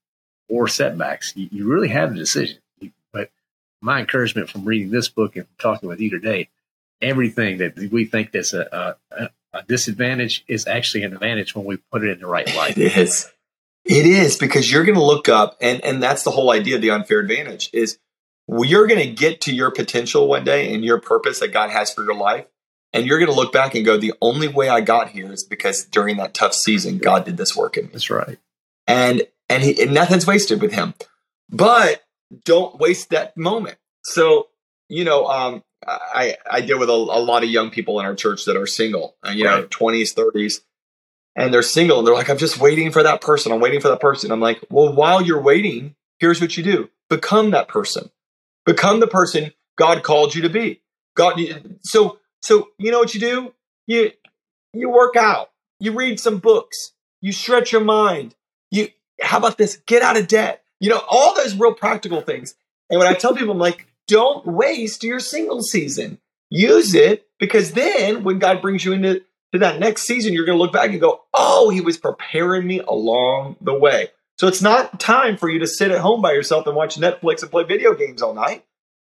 [0.49, 1.35] or setbacks.
[1.37, 2.61] You, you really have the decision.
[3.12, 3.31] but
[3.83, 6.49] my encouragement from reading this book and talking with you today,
[7.03, 11.76] everything that we think that's a, a, a disadvantage is actually an advantage when we
[11.76, 12.79] put it in the right light.
[12.79, 13.31] It is.
[13.89, 16.82] It is because you're going to look up, and and that's the whole idea of
[16.82, 17.99] the unfair advantage is
[18.47, 21.93] you're going to get to your potential one day and your purpose that God has
[21.93, 22.45] for your life,
[22.93, 25.43] and you're going to look back and go, the only way I got here is
[25.43, 27.91] because during that tough season, God did this work in me.
[27.93, 28.39] That's right.
[28.86, 30.93] And and, he, and nothing's wasted with him,
[31.49, 32.03] but
[32.45, 33.78] don't waste that moment.
[34.05, 34.49] So
[34.91, 38.14] you know, um, I I deal with a, a, lot of young people in our
[38.14, 40.61] church that are single, you know, twenties, thirties,
[41.39, 43.53] and they're single, and they're like, I'm just waiting for that person.
[43.53, 44.32] I'm waiting for that person.
[44.32, 48.11] I'm like, well, while you're waiting, here's what you do: become that person,
[48.66, 50.82] become the person God called you to be.
[51.16, 51.41] God,
[51.82, 53.55] so so you know what you do?
[53.86, 54.11] You
[54.74, 58.34] you work out, you read some books, you stretch your mind.
[58.70, 58.89] You
[59.22, 59.76] how about this?
[59.86, 60.64] Get out of debt.
[60.80, 62.55] You know all those real practical things.
[62.91, 66.18] And when I tell people, I'm like, don't waste your single season.
[66.51, 69.22] Use it because then when God brings you into
[69.53, 72.66] to that next season, you're going to look back and go, oh, he was preparing
[72.66, 74.09] me along the way.
[74.38, 77.42] So it's not time for you to sit at home by yourself and watch Netflix
[77.42, 78.64] and play video games all night.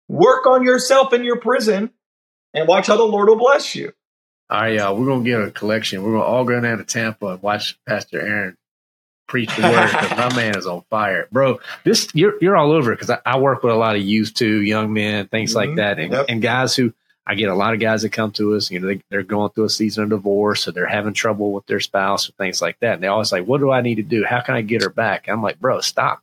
[0.08, 1.90] Work on yourself in your prison
[2.54, 3.92] and watch how the Lord will bless you.
[4.48, 4.96] All right, y'all.
[4.96, 6.04] We're gonna get a collection.
[6.04, 8.56] We're gonna all go down to Tampa and watch Pastor Aaron
[9.26, 11.58] preach the word because my man is on fire, bro.
[11.82, 14.62] This you're you're all over because I, I, work with a lot of youth too,
[14.62, 15.70] young men, things mm-hmm.
[15.70, 16.26] like that, and, yep.
[16.28, 16.92] and guys who
[17.26, 18.70] I get a lot of guys that come to us.
[18.70, 21.66] You know, they, they're going through a season of divorce, or they're having trouble with
[21.66, 22.94] their spouse, or things like that.
[22.94, 24.24] And they always like, "What do I need to do?
[24.24, 26.22] How can I get her back?" I'm like, "Bro, stop."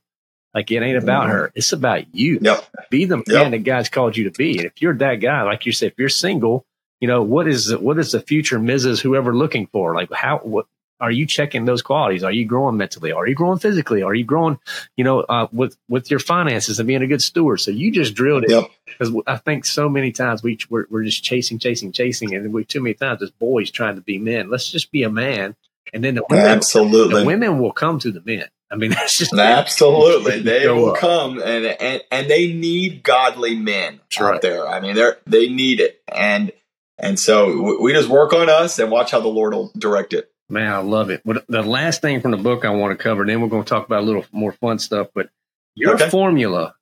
[0.54, 1.32] Like it ain't about mm-hmm.
[1.32, 1.52] her.
[1.56, 2.40] It's about you.
[2.42, 2.68] Yep.
[2.90, 3.52] Be the man yep.
[3.52, 4.58] that God's called you to be.
[4.58, 6.66] And if you're that guy, like you said, if you're single,
[7.00, 9.02] you know what is what is the future Mrs.
[9.02, 9.96] Whoever looking for?
[9.96, 10.68] Like how what
[11.04, 12.24] are you checking those qualities?
[12.24, 13.12] Are you growing mentally?
[13.12, 14.04] Are you growing physically?
[14.04, 14.58] Are you growing,
[14.96, 17.60] you know, uh, with with your finances and being a good steward?
[17.60, 19.24] So you just drilled it because yep.
[19.28, 22.82] I think so many times we we're, we're just chasing, chasing, chasing, and we too
[22.82, 24.50] many times as boys trying to be men.
[24.50, 25.58] Let's just be a man,
[25.94, 28.48] and then the women, absolutely the women will come to the men.
[28.72, 30.98] I mean, that's just absolutely they will up.
[31.00, 34.42] come, and and and they need godly men that's out right.
[34.42, 34.66] there.
[34.66, 36.54] I mean, they're they need it, and
[36.98, 40.33] and so we just work on us and watch how the Lord will direct it.
[40.50, 41.22] Man, I love it.
[41.26, 43.70] But the last thing from the book I want to cover, then we're going to
[43.70, 45.08] talk about a little more fun stuff.
[45.14, 45.30] But
[45.76, 46.10] your okay.
[46.10, 46.76] formula,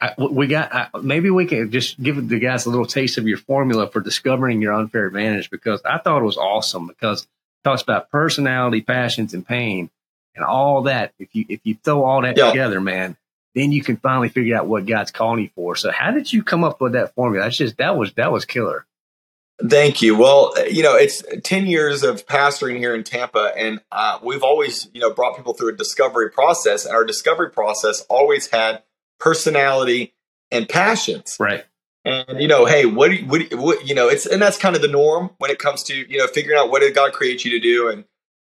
[0.00, 3.26] I, we got I, maybe we can just give the guys a little taste of
[3.26, 7.28] your formula for discovering your unfair advantage because I thought it was awesome because it
[7.64, 9.90] talks about personality, passions, and pain,
[10.34, 11.12] and all that.
[11.18, 12.50] If you if you throw all that yeah.
[12.50, 13.16] together, man,
[13.54, 15.76] then you can finally figure out what God's calling you for.
[15.76, 17.46] So, how did you come up with that formula?
[17.46, 18.86] That's just that was that was killer.
[19.68, 20.16] Thank you.
[20.16, 24.88] Well, you know, it's 10 years of pastoring here in Tampa, and uh, we've always,
[24.92, 26.84] you know, brought people through a discovery process.
[26.84, 28.82] And our discovery process always had
[29.20, 30.14] personality
[30.50, 31.36] and passions.
[31.38, 31.64] Right.
[32.04, 34.74] And, you know, hey, what, do you, what, what, you know, it's, and that's kind
[34.74, 37.44] of the norm when it comes to, you know, figuring out what did God create
[37.44, 37.88] you to do.
[37.88, 38.04] And,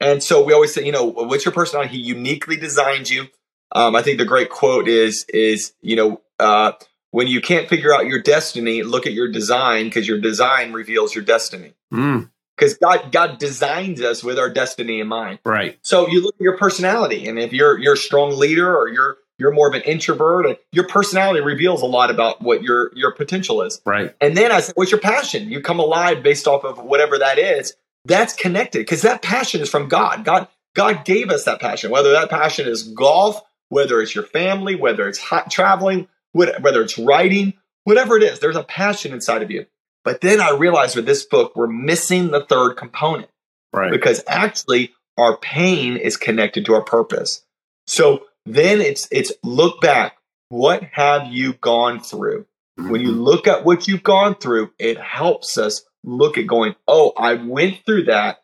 [0.00, 1.96] and so we always say, you know, what's your personality?
[1.96, 3.28] He uniquely designed you.
[3.72, 6.72] Um, I think the great quote is, is, you know, uh,
[7.10, 11.14] when you can't figure out your destiny, look at your design because your design reveals
[11.14, 11.72] your destiny.
[11.90, 12.80] Because mm.
[12.80, 15.38] God, God designed us with our destiny in mind.
[15.44, 15.78] Right.
[15.82, 19.16] So you look at your personality, and if you're you're a strong leader or you're
[19.38, 23.62] you're more of an introvert, your personality reveals a lot about what your your potential
[23.62, 23.80] is.
[23.86, 24.14] Right.
[24.20, 25.50] And then I said, what's your passion?
[25.50, 27.74] You come alive based off of whatever that is.
[28.04, 30.24] That's connected because that passion is from God.
[30.24, 31.90] God God gave us that passion.
[31.90, 36.08] Whether that passion is golf, whether it's your family, whether it's hot, traveling
[36.38, 39.66] whether it's writing, whatever it is, there's a passion inside of you.
[40.04, 43.30] But then I realized with this book, we're missing the third component.
[43.72, 43.90] Right.
[43.90, 47.44] Because actually, our pain is connected to our purpose.
[47.86, 50.16] So then it's it's look back.
[50.48, 52.46] What have you gone through?
[52.78, 52.90] Mm-hmm.
[52.90, 53.20] When you mm-hmm.
[53.20, 57.84] look at what you've gone through, it helps us look at going, oh, I went
[57.84, 58.42] through that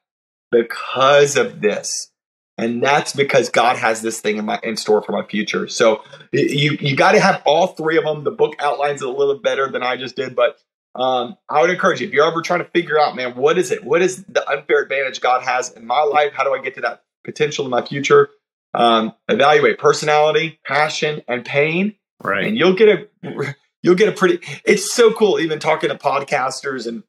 [0.50, 2.10] because of this
[2.56, 5.68] and that's because God has this thing in my in store for my future.
[5.68, 6.02] So
[6.32, 8.24] you you got to have all three of them.
[8.24, 10.58] The book outlines it a little better than I just did, but
[10.94, 13.72] um, I would encourage you if you're ever trying to figure out, man, what is
[13.72, 13.82] it?
[13.82, 16.32] What is the unfair advantage God has in my life?
[16.32, 18.28] How do I get to that potential in my future?
[18.72, 22.46] Um, evaluate personality, passion, and pain, right?
[22.46, 24.40] And you'll get a you'll get a pretty.
[24.64, 25.40] It's so cool.
[25.40, 27.02] Even talking to podcasters and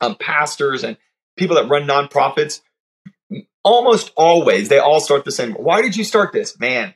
[0.00, 0.96] um, pastors and
[1.36, 2.62] people that run nonprofits
[3.68, 5.52] almost always they all start the same.
[5.52, 6.58] Why did you start this?
[6.58, 6.94] Man,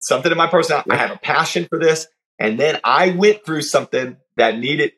[0.00, 0.90] something in my personality.
[0.90, 2.06] I have a passion for this.
[2.38, 4.92] And then I went through something that needed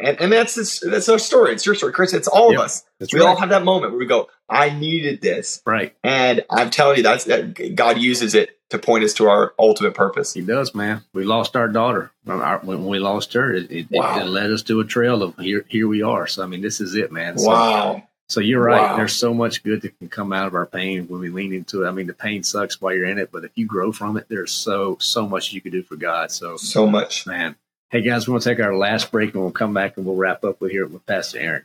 [0.00, 1.52] and, and that's this, that's our story.
[1.52, 2.14] It's your story, Chris.
[2.14, 2.84] It's all yep, of us.
[3.12, 3.28] We right.
[3.28, 5.60] all have that moment where we go, I needed this.
[5.66, 5.94] Right.
[6.04, 9.94] And I'm telling you, that's that God uses it to point us to our ultimate
[9.94, 10.34] purpose.
[10.34, 11.02] He does, man.
[11.12, 13.52] We lost our daughter when we lost her.
[13.52, 14.20] It, it, wow.
[14.20, 15.64] it, led us to a trail of here.
[15.68, 16.26] Here we are.
[16.26, 17.38] So I mean, this is it, man.
[17.38, 18.07] So, wow.
[18.28, 18.90] So you're right.
[18.90, 18.96] Wow.
[18.96, 21.84] There's so much good that can come out of our pain when we lean into
[21.84, 21.88] it.
[21.88, 24.26] I mean, the pain sucks while you're in it, but if you grow from it,
[24.28, 26.30] there's so so much you can do for God.
[26.30, 27.56] So so much, man.
[27.88, 30.44] Hey guys, we're gonna take our last break and we'll come back and we'll wrap
[30.44, 31.64] up with here with Pastor Aaron.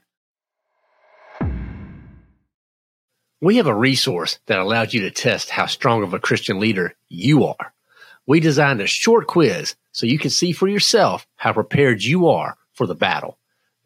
[3.42, 6.96] We have a resource that allows you to test how strong of a Christian leader
[7.10, 7.74] you are.
[8.26, 12.56] We designed a short quiz so you can see for yourself how prepared you are
[12.72, 13.38] for the battle.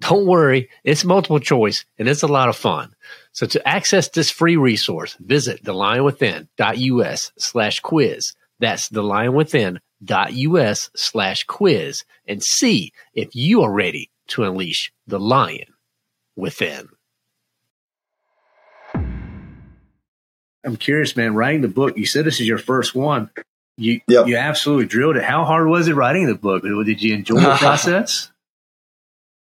[0.02, 2.93] Don't worry, it's multiple choice and it's a lot of fun.
[3.32, 8.34] So to access this free resource, visit thelionwithin.us slash quiz.
[8.60, 15.74] That's thelionwithin.us slash quiz and see if you are ready to unleash the lion
[16.36, 16.89] within.
[20.64, 21.34] I'm curious, man.
[21.34, 23.32] Writing the book, you said this is your first one.
[23.78, 24.28] You yep.
[24.28, 25.24] you absolutely drilled it.
[25.24, 26.64] How hard was it writing the book?
[26.64, 28.32] Did you enjoy the process?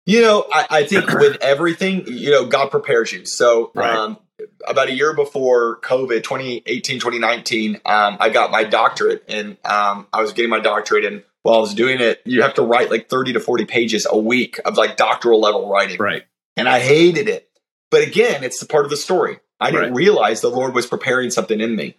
[0.06, 3.26] You know, I, I, think with everything, you know, God prepares you.
[3.26, 3.94] So, right.
[3.94, 4.18] um,
[4.66, 10.22] about a year before COVID, 2018, 2019, um, I got my doctorate and um, I
[10.22, 11.04] was getting my doctorate.
[11.04, 14.06] And while I was doing it, you have to write like 30 to 40 pages
[14.08, 15.98] a week of like doctoral level writing.
[15.98, 16.24] Right.
[16.56, 17.48] And I hated it.
[17.90, 19.38] But again, it's the part of the story.
[19.58, 19.94] I didn't right.
[19.94, 21.96] realize the Lord was preparing something in me.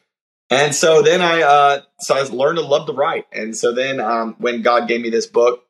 [0.50, 3.26] And so then I, uh, so I learned to love to write.
[3.32, 5.66] And so then um, when God gave me this book,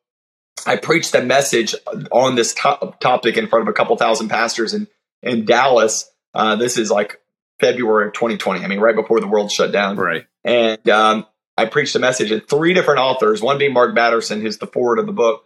[0.65, 1.75] I preached a message
[2.11, 4.87] on this to- topic in front of a couple thousand pastors in,
[5.23, 6.09] in Dallas.
[6.33, 7.19] Uh, this is like
[7.59, 8.63] February of 2020.
[8.63, 9.97] I mean, right before the world shut down.
[9.97, 10.25] Right.
[10.43, 11.25] And um,
[11.57, 14.99] I preached a message, and three different authors, one being Mark Batterson, who's the foreword
[14.99, 15.45] of the book,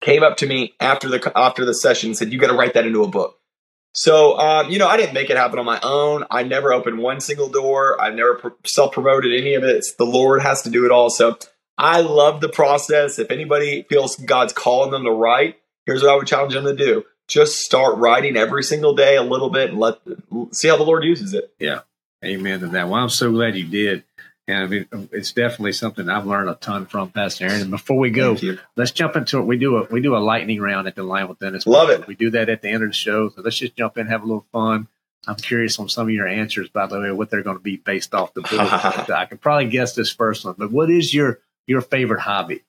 [0.00, 2.74] came up to me after the after the session and said, "You got to write
[2.74, 3.38] that into a book."
[3.94, 6.24] So, um, you know, I didn't make it happen on my own.
[6.28, 8.00] I never opened one single door.
[8.00, 9.76] I've never pr- self promoted any of it.
[9.76, 11.10] It's the Lord has to do it all.
[11.10, 11.38] So,
[11.76, 13.18] I love the process.
[13.18, 16.74] If anybody feels God's calling them to write, here's what I would challenge them to
[16.74, 17.04] do.
[17.26, 19.98] Just start writing every single day a little bit and let
[20.52, 21.52] see how the Lord uses it.
[21.58, 21.80] Yeah.
[22.24, 22.88] Amen to that.
[22.88, 24.04] Well, I'm so glad you did.
[24.46, 27.62] And I mean, it's definitely something I've learned a ton from Pastor Aaron.
[27.62, 28.36] And before we go,
[28.76, 29.46] let's jump into it.
[29.46, 31.66] We do a we do a lightning round at the Lion Within us.
[31.66, 32.06] Love it.
[32.06, 33.30] We do that at the end of the show.
[33.30, 34.88] So let's just jump in, have a little fun.
[35.26, 37.76] I'm curious on some of your answers, by the way, what they're going to be
[37.76, 38.52] based off the book.
[39.10, 42.62] I can probably guess this first one, but what is your your favorite hobby?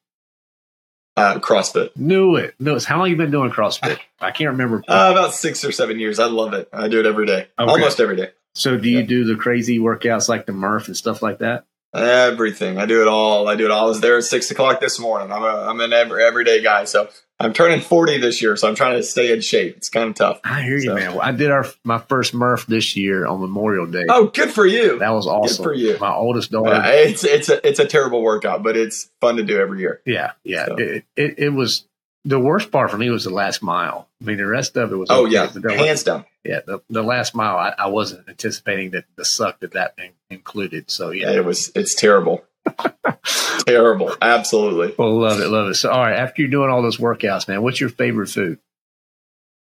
[1.18, 1.96] Uh, CrossFit.
[1.96, 2.56] Knew it.
[2.60, 2.84] Knew it.
[2.84, 4.00] How long you been doing CrossFit?
[4.20, 4.84] I can't remember.
[4.88, 6.20] Uh, about six or seven years.
[6.20, 6.68] I love it.
[6.74, 7.72] I do it every day, okay.
[7.72, 8.32] almost every day.
[8.54, 9.06] So, do you yeah.
[9.06, 11.66] do the crazy workouts like the Murph and stuff like that?
[11.94, 12.78] Everything.
[12.78, 13.48] I do it all.
[13.48, 13.86] I do it all.
[13.86, 15.32] I was there at six o'clock this morning.
[15.32, 16.84] I'm a, I'm an every, everyday guy.
[16.84, 17.10] So
[17.40, 19.76] I'm turning 40 this year, so I'm trying to stay in shape.
[19.76, 20.40] It's kind of tough.
[20.44, 21.12] I hear you, man.
[21.16, 24.06] Well, I did our my first Murph this year on Memorial Day.
[24.08, 25.00] Oh, good for you.
[25.00, 25.58] That was awesome.
[25.58, 25.98] Good for you.
[26.00, 26.76] My oldest daughter.
[26.76, 30.02] Uh, it's it's a it's a terrible workout, but it's fun to do every year.
[30.06, 30.66] Yeah, yeah.
[30.68, 30.76] So.
[30.78, 31.86] It, it, it was
[32.24, 34.08] the worst part for me was the last mile.
[34.22, 35.10] I mean, the rest of it was.
[35.10, 36.24] Oh okay, yeah, hands down.
[36.46, 39.96] Yeah, the, the last mile, I, I wasn't anticipating that the suck that that
[40.30, 40.90] included.
[40.90, 41.72] So yeah it was.
[41.76, 42.46] It's terrible.
[43.68, 44.16] Terrible.
[44.22, 44.94] Absolutely.
[44.98, 45.48] Well, love it.
[45.48, 45.76] Love it.
[45.76, 46.16] So, all right.
[46.16, 48.60] After you're doing all those workouts, man, what's your favorite food?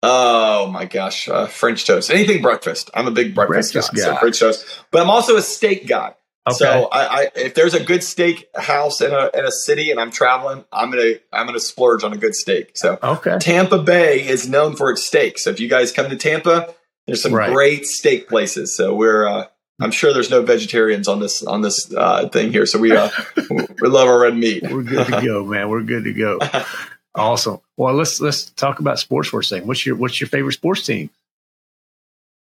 [0.06, 2.12] Oh my gosh, uh, French toast.
[2.12, 2.90] Anything breakfast.
[2.94, 4.14] I'm a big breakfast, breakfast guy, guy.
[4.14, 4.86] So French toast.
[4.92, 6.14] But I'm also a steak guy.
[6.46, 6.58] Okay.
[6.58, 10.02] So I, I, if there's a good steak house in a in a city and
[10.02, 12.72] I'm traveling, I'm gonna I'm gonna splurge on a good steak.
[12.76, 13.38] So okay.
[13.40, 15.40] Tampa Bay is known for its steak.
[15.40, 16.76] So if you guys come to Tampa,
[17.08, 17.54] there's some right.
[17.54, 18.76] great steak places.
[18.76, 19.46] So we're uh,
[19.82, 23.10] I'm sure there's no vegetarians on this on this uh, thing here, so we uh,
[23.50, 24.64] we love our red meat.
[24.64, 25.70] We're good to go, man.
[25.70, 26.40] We're good to go.
[27.16, 27.60] Awesome.
[27.78, 29.68] Well, let's let's talk about sports for a second.
[29.68, 31.10] What's your what's your favorite sports team?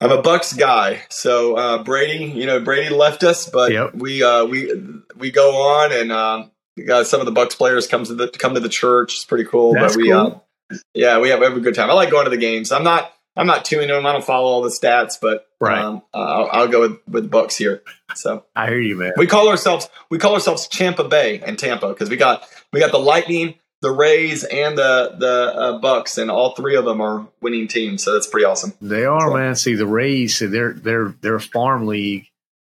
[0.01, 1.03] I'm a Bucks guy.
[1.11, 3.95] So uh, Brady, you know, Brady left us, but yep.
[3.95, 4.73] we uh, we
[5.17, 8.61] we go on, and uh, some of the Bucks players come to the come to
[8.61, 9.15] the church.
[9.15, 9.75] It's pretty cool.
[9.75, 10.45] That's but we, cool.
[10.71, 11.91] Uh, yeah, we have, we have a good time.
[11.91, 12.71] I like going to the games.
[12.71, 14.05] I'm not I'm not tuning them.
[14.07, 15.79] I don't follow all the stats, but right.
[15.79, 17.83] Um, uh, I'll, I'll, go with with Bucks here.
[18.15, 19.13] So I hear you, man.
[19.17, 22.91] We call ourselves we call ourselves Champa Bay and Tampa because we got we got
[22.91, 27.27] the Lightning, the Rays, and the the uh, Bucks, and all three of them are
[27.41, 28.03] winning teams.
[28.03, 28.73] So that's pretty awesome.
[28.81, 29.37] They are, so.
[29.37, 29.55] man.
[29.55, 32.27] See, the Rays, see, they're they're they're farm league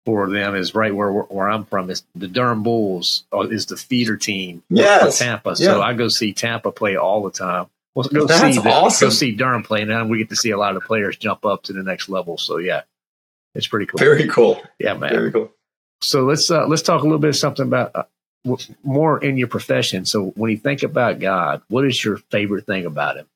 [0.05, 1.89] for them is right where where I'm from.
[1.89, 5.17] Is the Durham Bulls uh, is the feeder team yes.
[5.17, 5.55] for Tampa.
[5.55, 5.83] So yeah.
[5.83, 7.67] I go see Tampa play all the time.
[7.93, 9.07] Well, go That's see the, awesome.
[9.07, 11.45] Go see Durham play, and we get to see a lot of the players jump
[11.45, 12.37] up to the next level.
[12.37, 12.83] So yeah,
[13.53, 13.97] it's pretty cool.
[13.97, 14.61] Very cool.
[14.79, 15.11] Yeah, man.
[15.11, 15.51] Very cool.
[16.01, 18.03] So let's uh, let's talk a little bit of something about uh,
[18.83, 20.05] more in your profession.
[20.05, 23.27] So when you think about God, what is your favorite thing about Him?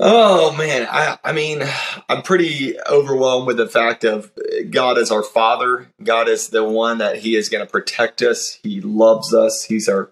[0.00, 1.62] Oh man, I I mean,
[2.08, 4.32] I'm pretty overwhelmed with the fact of
[4.70, 5.88] God as our Father.
[6.02, 8.58] God is the one that He is going to protect us.
[8.62, 9.64] He loves us.
[9.64, 10.10] He's our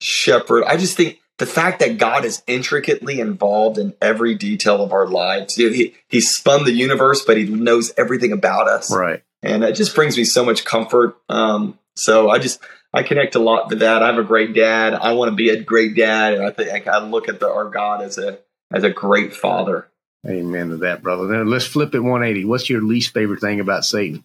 [0.00, 0.64] shepherd.
[0.64, 5.06] I just think the fact that God is intricately involved in every detail of our
[5.06, 5.54] lives.
[5.56, 8.94] He He spun the universe, but He knows everything about us.
[8.94, 9.22] Right.
[9.42, 11.16] And it just brings me so much comfort.
[11.28, 12.60] Um, so I just
[12.92, 14.02] I connect a lot to that.
[14.02, 14.94] I have a great dad.
[14.94, 17.68] I want to be a great dad, and I think I look at the, our
[17.68, 18.38] God as a
[18.72, 19.88] as a great father.
[20.26, 21.26] Amen to that, brother.
[21.26, 22.46] Now let's flip it 180.
[22.46, 24.24] What's your least favorite thing about Satan?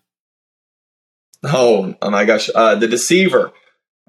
[1.44, 3.52] Oh, oh my gosh, uh, the deceiver.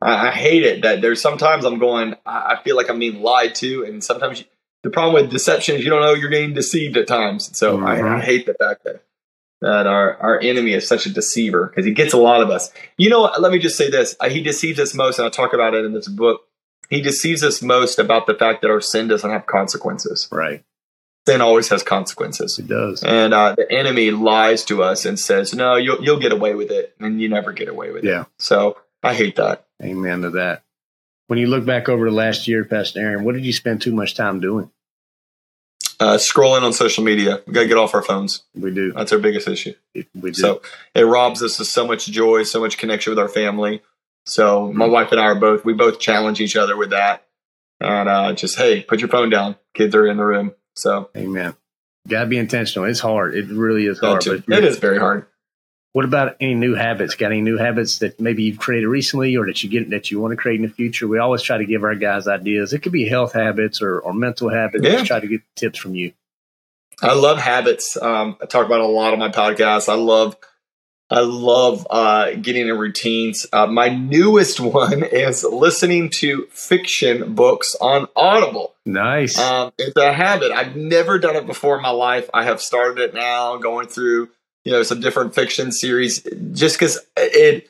[0.01, 0.83] I, I, hate it.
[0.83, 2.15] That there's sometimes I'm going.
[2.25, 4.45] I, I feel like I'm being lied to, and sometimes you,
[4.83, 7.57] the problem with deception is you don't know you're getting deceived at times.
[7.57, 7.87] So mm-hmm.
[7.87, 8.21] I, I, mm-hmm.
[8.21, 9.03] hate the fact that
[9.61, 12.73] that our our enemy is such a deceiver because he gets a lot of us.
[12.97, 15.53] You know, let me just say this: uh, he deceives us most, and I'll talk
[15.53, 16.43] about it in this book
[16.91, 20.29] he deceives us most about the fact that our sin doesn't have consequences.
[20.31, 20.65] Right.
[21.27, 22.59] Sin always has consequences.
[22.59, 23.05] It does.
[23.05, 26.71] And uh, the enemy lies to us and says, "No, you'll you'll get away with
[26.71, 28.11] it," and you never get away with yeah.
[28.11, 28.15] it.
[28.15, 28.25] Yeah.
[28.39, 29.67] So I hate that.
[29.83, 30.63] Amen to that.
[31.27, 33.95] When you look back over the last year, Pastor Aaron, what did you spend too
[33.95, 34.71] much time doing?
[36.01, 37.43] Uh, scrolling on social media.
[37.47, 38.43] We got to get off our phones.
[38.55, 38.93] We do.
[38.93, 39.75] That's our biggest issue.
[39.95, 40.35] we do.
[40.35, 40.63] So
[40.95, 43.83] it robs us of so much joy, so much connection with our family.
[44.27, 47.27] So my wife and I are both we both challenge each other with that,
[47.81, 49.57] and uh, just hey, put your phone down.
[49.75, 50.53] Kids are in the room.
[50.75, 51.55] So amen.
[52.09, 52.87] Got to be intentional.
[52.87, 53.35] It's hard.
[53.35, 54.25] It really is hard.
[54.25, 55.27] But it is very hard.
[55.93, 57.17] What about any new habits?
[57.17, 60.21] Got any new habits that maybe you've created recently, or that you get that you
[60.21, 61.09] want to create in the future?
[61.09, 62.73] We always try to give our guys ideas.
[62.73, 64.85] It could be health habits or, or mental habits.
[64.85, 64.93] Yeah.
[64.93, 66.13] Just try to get tips from you.
[67.03, 67.97] I love habits.
[67.97, 69.89] Um, I talk about a lot on my podcast.
[69.89, 70.37] I love
[71.13, 73.45] I love uh, getting in routines.
[73.53, 78.75] Uh, my newest one is listening to fiction books on Audible.
[78.87, 79.37] Nice.
[79.39, 80.53] Um, it's a habit.
[80.53, 82.31] I've never done it before in my life.
[82.33, 84.29] I have started it now, going through
[84.71, 87.69] you know some different fiction series, just because it.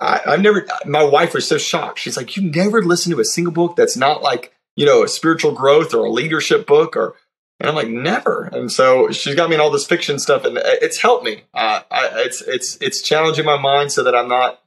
[0.00, 0.66] I, I've never.
[0.84, 2.00] My wife was so shocked.
[2.00, 5.08] She's like, "You never listen to a single book that's not like you know a
[5.08, 7.14] spiritual growth or a leadership book or."
[7.60, 8.50] And I'm like, never.
[8.52, 11.44] And so she's got me in all this fiction stuff, and it's helped me.
[11.54, 14.60] Uh, I, it's it's it's challenging my mind so that I'm not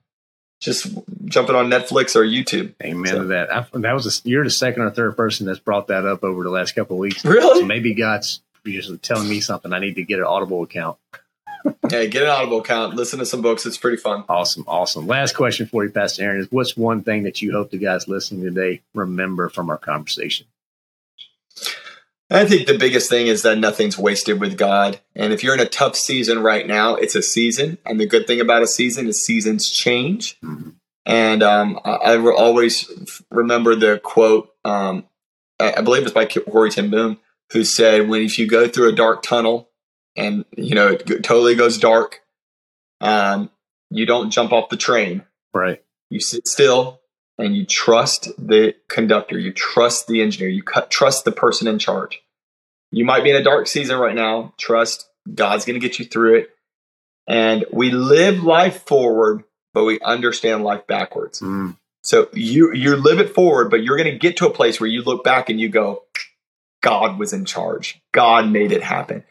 [0.61, 0.87] just
[1.25, 2.73] jumping on Netflix or YouTube.
[2.81, 3.19] Amen so.
[3.23, 3.53] to that.
[3.53, 6.41] I, that was a, you're the second or third person that's brought that up over
[6.43, 7.25] the last couple of weeks.
[7.25, 7.59] Really?
[7.59, 9.73] So maybe God's just telling me something.
[9.73, 10.97] I need to get an Audible account.
[11.89, 12.95] Hey, get an Audible account.
[12.95, 13.65] Listen to some books.
[13.65, 14.23] It's pretty fun.
[14.29, 15.07] Awesome, awesome.
[15.07, 18.07] Last question for you, Pastor Aaron, is what's one thing that you hope the guys
[18.07, 20.47] listening today remember from our conversation?
[22.29, 24.99] I think the biggest thing is that nothing's wasted with God.
[25.15, 27.77] And if you're in a tough season right now, it's a season.
[27.85, 30.39] And the good thing about a season is seasons change.
[30.41, 30.71] Mm-hmm.
[31.05, 32.89] And um, I, I always
[33.29, 35.05] remember the quote, um,
[35.59, 37.19] I believe it's by Corrie ten Boom,
[37.51, 39.69] who said, "When if you go through a dark tunnel,
[40.15, 42.21] and you know it totally goes dark,
[43.01, 43.49] um,
[43.89, 45.23] you don't jump off the train.
[45.53, 45.83] Right.
[46.09, 47.01] You sit still
[47.37, 52.21] and you trust the conductor, you trust the engineer, you trust the person in charge.
[52.91, 54.53] You might be in a dark season right now.
[54.57, 56.49] Trust God's going to get you through it.
[57.27, 59.43] And we live life forward,
[59.73, 61.41] but we understand life backwards.
[61.41, 61.75] Mm.
[62.01, 64.89] So you you live it forward, but you're going to get to a place where
[64.89, 66.03] you look back and you go,
[66.81, 67.99] God was in charge.
[68.13, 69.23] God made it happen.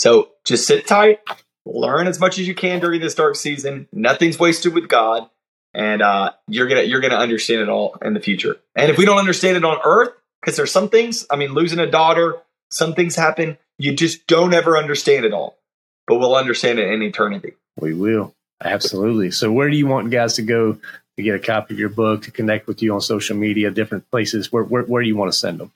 [0.00, 1.20] So just sit tight,
[1.66, 3.86] learn as much as you can during this dark season.
[3.92, 5.28] Nothing's wasted with God
[5.74, 8.56] and uh, you're gonna you're gonna understand it all in the future.
[8.74, 11.78] And if we don't understand it on Earth, because there's some things, I mean, losing
[11.78, 12.36] a daughter,
[12.70, 15.58] some things happen, you just don't ever understand it all,
[16.06, 17.52] but we'll understand it in eternity.
[17.78, 19.32] We will absolutely.
[19.32, 20.78] So, where do you want guys to go
[21.16, 24.10] to get a copy of your book, to connect with you on social media, different
[24.10, 24.50] places?
[24.50, 25.72] Where where, where do you want to send them?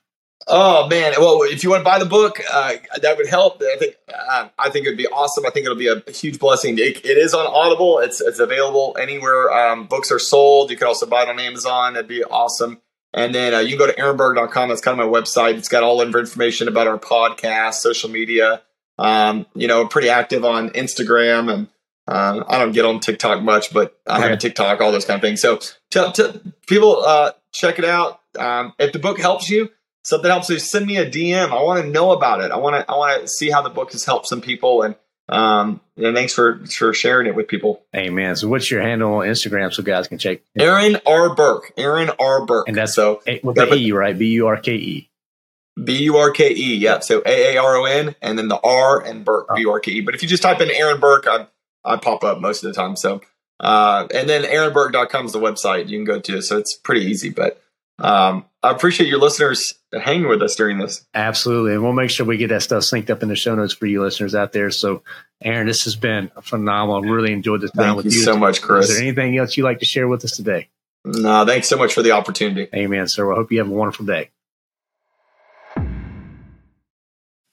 [0.47, 1.15] Oh man!
[1.19, 3.63] Well, if you want to buy the book, uh, that would help.
[3.63, 5.47] I think uh, I think it would be awesome.
[5.47, 6.79] I think it'll be a huge blessing.
[6.79, 7.99] It, it is on Audible.
[8.01, 10.71] It's it's available anywhere um, books are sold.
[10.71, 11.95] You can also buy it on Amazon.
[11.95, 12.81] That'd be awesome.
[13.15, 14.69] And then uh, you can go to aaronburke.com.
[14.69, 15.55] That's kind of my website.
[15.55, 18.63] It's got all the information about our podcast, social media.
[18.99, 21.69] Um, you know, pretty active on Instagram and
[22.07, 25.17] uh, I don't get on TikTok much, but I have a TikTok, all those kind
[25.17, 25.41] of things.
[25.41, 25.59] So
[26.67, 28.21] people, uh, check it out.
[28.39, 29.71] Um, if the book helps you,
[30.05, 31.51] something helps you, send me a DM.
[31.51, 32.53] I want to know about it.
[32.53, 34.83] I want to I want to see how the book has helped some people.
[34.83, 34.95] And
[35.29, 37.83] um, and thanks for for sharing it with people.
[37.97, 38.37] Amen.
[38.37, 40.41] So what's your handle on Instagram so guys can check?
[40.57, 41.73] Aaron R Burke.
[41.77, 42.69] Aaron R Burke.
[42.69, 44.17] And that's so with the E, right?
[44.17, 45.11] B U R K E.
[45.83, 46.77] B U R K E.
[46.77, 47.01] Yeah.
[47.01, 49.81] So A A R O N and then the R and Burke B U R
[49.81, 50.01] K E.
[50.03, 51.47] But if you just type in Aaron Burke, I
[51.85, 52.97] I pop up most of the time.
[52.97, 53.21] So
[53.61, 56.43] uh, and then aaronburke.com is the website you can go to.
[56.43, 57.31] So it's pretty easy.
[57.31, 57.63] But
[57.99, 61.05] Um, I appreciate your listeners hanging with us during this.
[61.15, 61.75] Absolutely.
[61.75, 63.87] And we'll make sure we get that stuff synced up in the show notes for
[63.87, 64.71] you listeners out there.
[64.71, 65.03] So,
[65.43, 67.03] Aaron, this has been phenomenal.
[67.03, 68.19] Really enjoyed this time Thank with you.
[68.19, 68.25] you.
[68.25, 68.89] so much, Chris.
[68.89, 70.69] Is there anything else you'd like to share with us today?
[71.05, 72.69] No, thanks so much for the opportunity.
[72.75, 73.27] Amen, sir.
[73.27, 74.31] Well, I hope you have a wonderful day.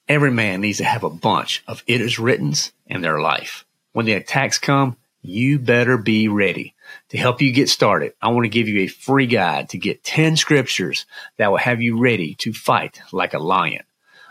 [0.08, 3.66] Every man needs to have a bunch of it is writtens in their life.
[3.94, 6.74] When the attacks come, you better be ready.
[7.10, 10.04] To help you get started, I want to give you a free guide to get
[10.04, 11.06] 10 scriptures
[11.38, 13.84] that will have you ready to fight like a lion.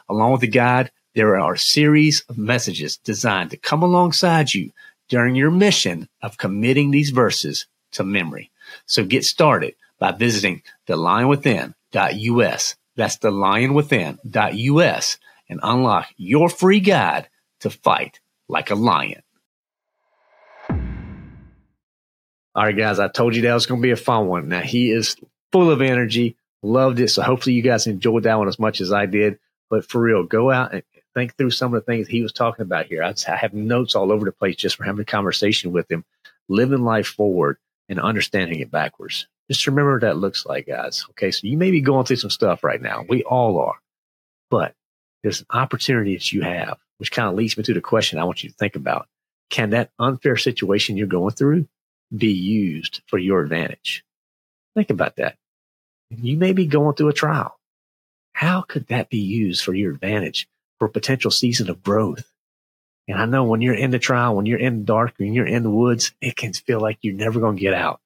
[0.09, 4.73] Along with the guide, there are a series of messages designed to come alongside you
[5.09, 8.51] during your mission of committing these verses to memory.
[8.87, 12.77] So get started by visiting thelionwithin.us.
[12.97, 17.29] That's thelionwithin.us and unlock your free guide
[17.61, 19.23] to fight like a lion.
[22.55, 24.49] All right, guys, I told you that was going to be a fun one.
[24.49, 25.17] Now, he is
[25.53, 27.09] full of energy, loved it.
[27.09, 29.39] So, hopefully, you guys enjoyed that one as much as I did.
[29.69, 30.83] But for real, go out and
[31.15, 33.03] think through some of the things he was talking about here.
[33.03, 36.05] I have notes all over the place just for having a conversation with him,
[36.49, 39.29] living life forward and understanding it backwards.
[39.49, 41.05] Just remember what that looks like, guys.
[41.11, 43.05] Okay, so you may be going through some stuff right now.
[43.09, 43.79] We all are.
[44.51, 44.75] But
[45.23, 48.25] there's an opportunity that you have, which kind of leads me to the question I
[48.25, 49.07] want you to think about.
[49.51, 51.69] Can that unfair situation you're going through
[52.17, 54.05] be used for your advantage?
[54.75, 55.37] Think about that.
[56.11, 57.59] You may be going through a trial.
[58.33, 60.49] How could that be used for your advantage
[60.79, 62.25] for a potential season of growth?
[63.07, 65.47] And I know when you're in the trial, when you're in the dark, when you're
[65.47, 68.01] in the woods, it can feel like you're never going to get out.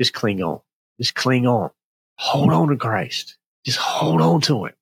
[0.00, 0.60] Just cling on.
[1.00, 1.70] Just cling on.
[2.16, 3.36] Hold on to Christ.
[3.64, 4.74] Just hold on to him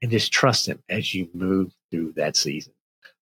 [0.00, 2.72] and just trust him as you move through that season.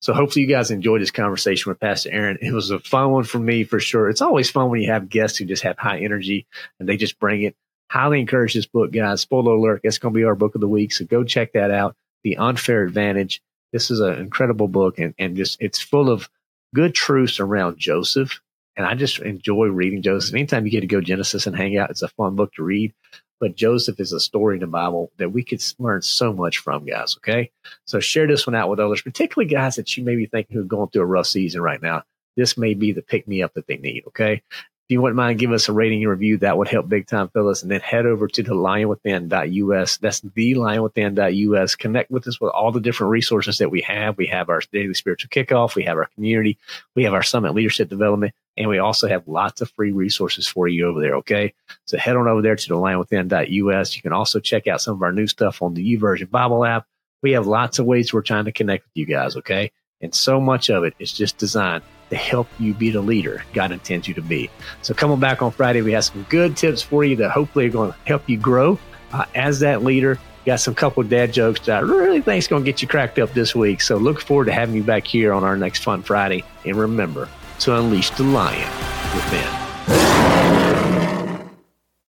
[0.07, 2.39] So hopefully you guys enjoyed this conversation with Pastor Aaron.
[2.41, 4.09] It was a fun one for me for sure.
[4.09, 6.47] It's always fun when you have guests who just have high energy
[6.79, 7.57] and they just bring it.
[7.91, 9.23] Highly encourage this book, guys.
[9.23, 10.93] Spoiler alert, it's going to be our book of the week.
[10.93, 11.97] So go check that out.
[12.23, 13.43] The Unfair Advantage.
[13.73, 16.31] This is an incredible book and, and just it's full of
[16.73, 18.41] good truths around Joseph.
[18.77, 20.37] And I just enjoy reading Joseph.
[20.37, 22.95] Anytime you get to go Genesis and hang out, it's a fun book to read.
[23.39, 26.87] But Joseph is a story in the Bible that we could learn so much from,
[26.87, 27.17] guys.
[27.19, 27.51] Okay.
[27.85, 30.63] So share this one out with others, particularly guys that you may be thinking who
[30.63, 32.03] are going through a rough season right now.
[32.37, 34.05] This may be the pick me up that they need.
[34.09, 34.43] Okay.
[34.89, 36.39] If you wouldn't mind, give us a rating and review.
[36.39, 37.63] That would help big time, Phyllis.
[37.63, 39.97] And then head over to the lionwithin.us.
[39.97, 41.75] That's the lionwithin.us.
[41.75, 44.17] Connect with us with all the different resources that we have.
[44.17, 45.75] We have our daily spiritual kickoff.
[45.75, 46.57] We have our community.
[46.95, 48.33] We have our summit leadership development.
[48.57, 51.17] And we also have lots of free resources for you over there.
[51.17, 51.53] Okay.
[51.85, 53.97] So head on over there to the lionwithin.us.
[53.97, 56.87] You can also check out some of our new stuff on the YouVersion Bible app.
[57.23, 59.37] We have lots of ways we're trying to connect with you guys.
[59.37, 59.73] Okay.
[60.01, 63.73] And so much of it is just designed to help you be the leader God
[63.73, 64.51] intends you to be.
[64.83, 65.83] So come on back on Friday.
[65.83, 68.79] We have some good tips for you that hopefully are going to help you grow
[69.13, 70.19] uh, as that leader.
[70.45, 73.19] Got some couple dad jokes that I really think is going to get you cracked
[73.19, 73.81] up this week.
[73.81, 76.45] So look forward to having you back here on our next Fun Friday.
[76.65, 77.29] And remember
[77.61, 78.71] to unleash the lion
[79.15, 79.66] within.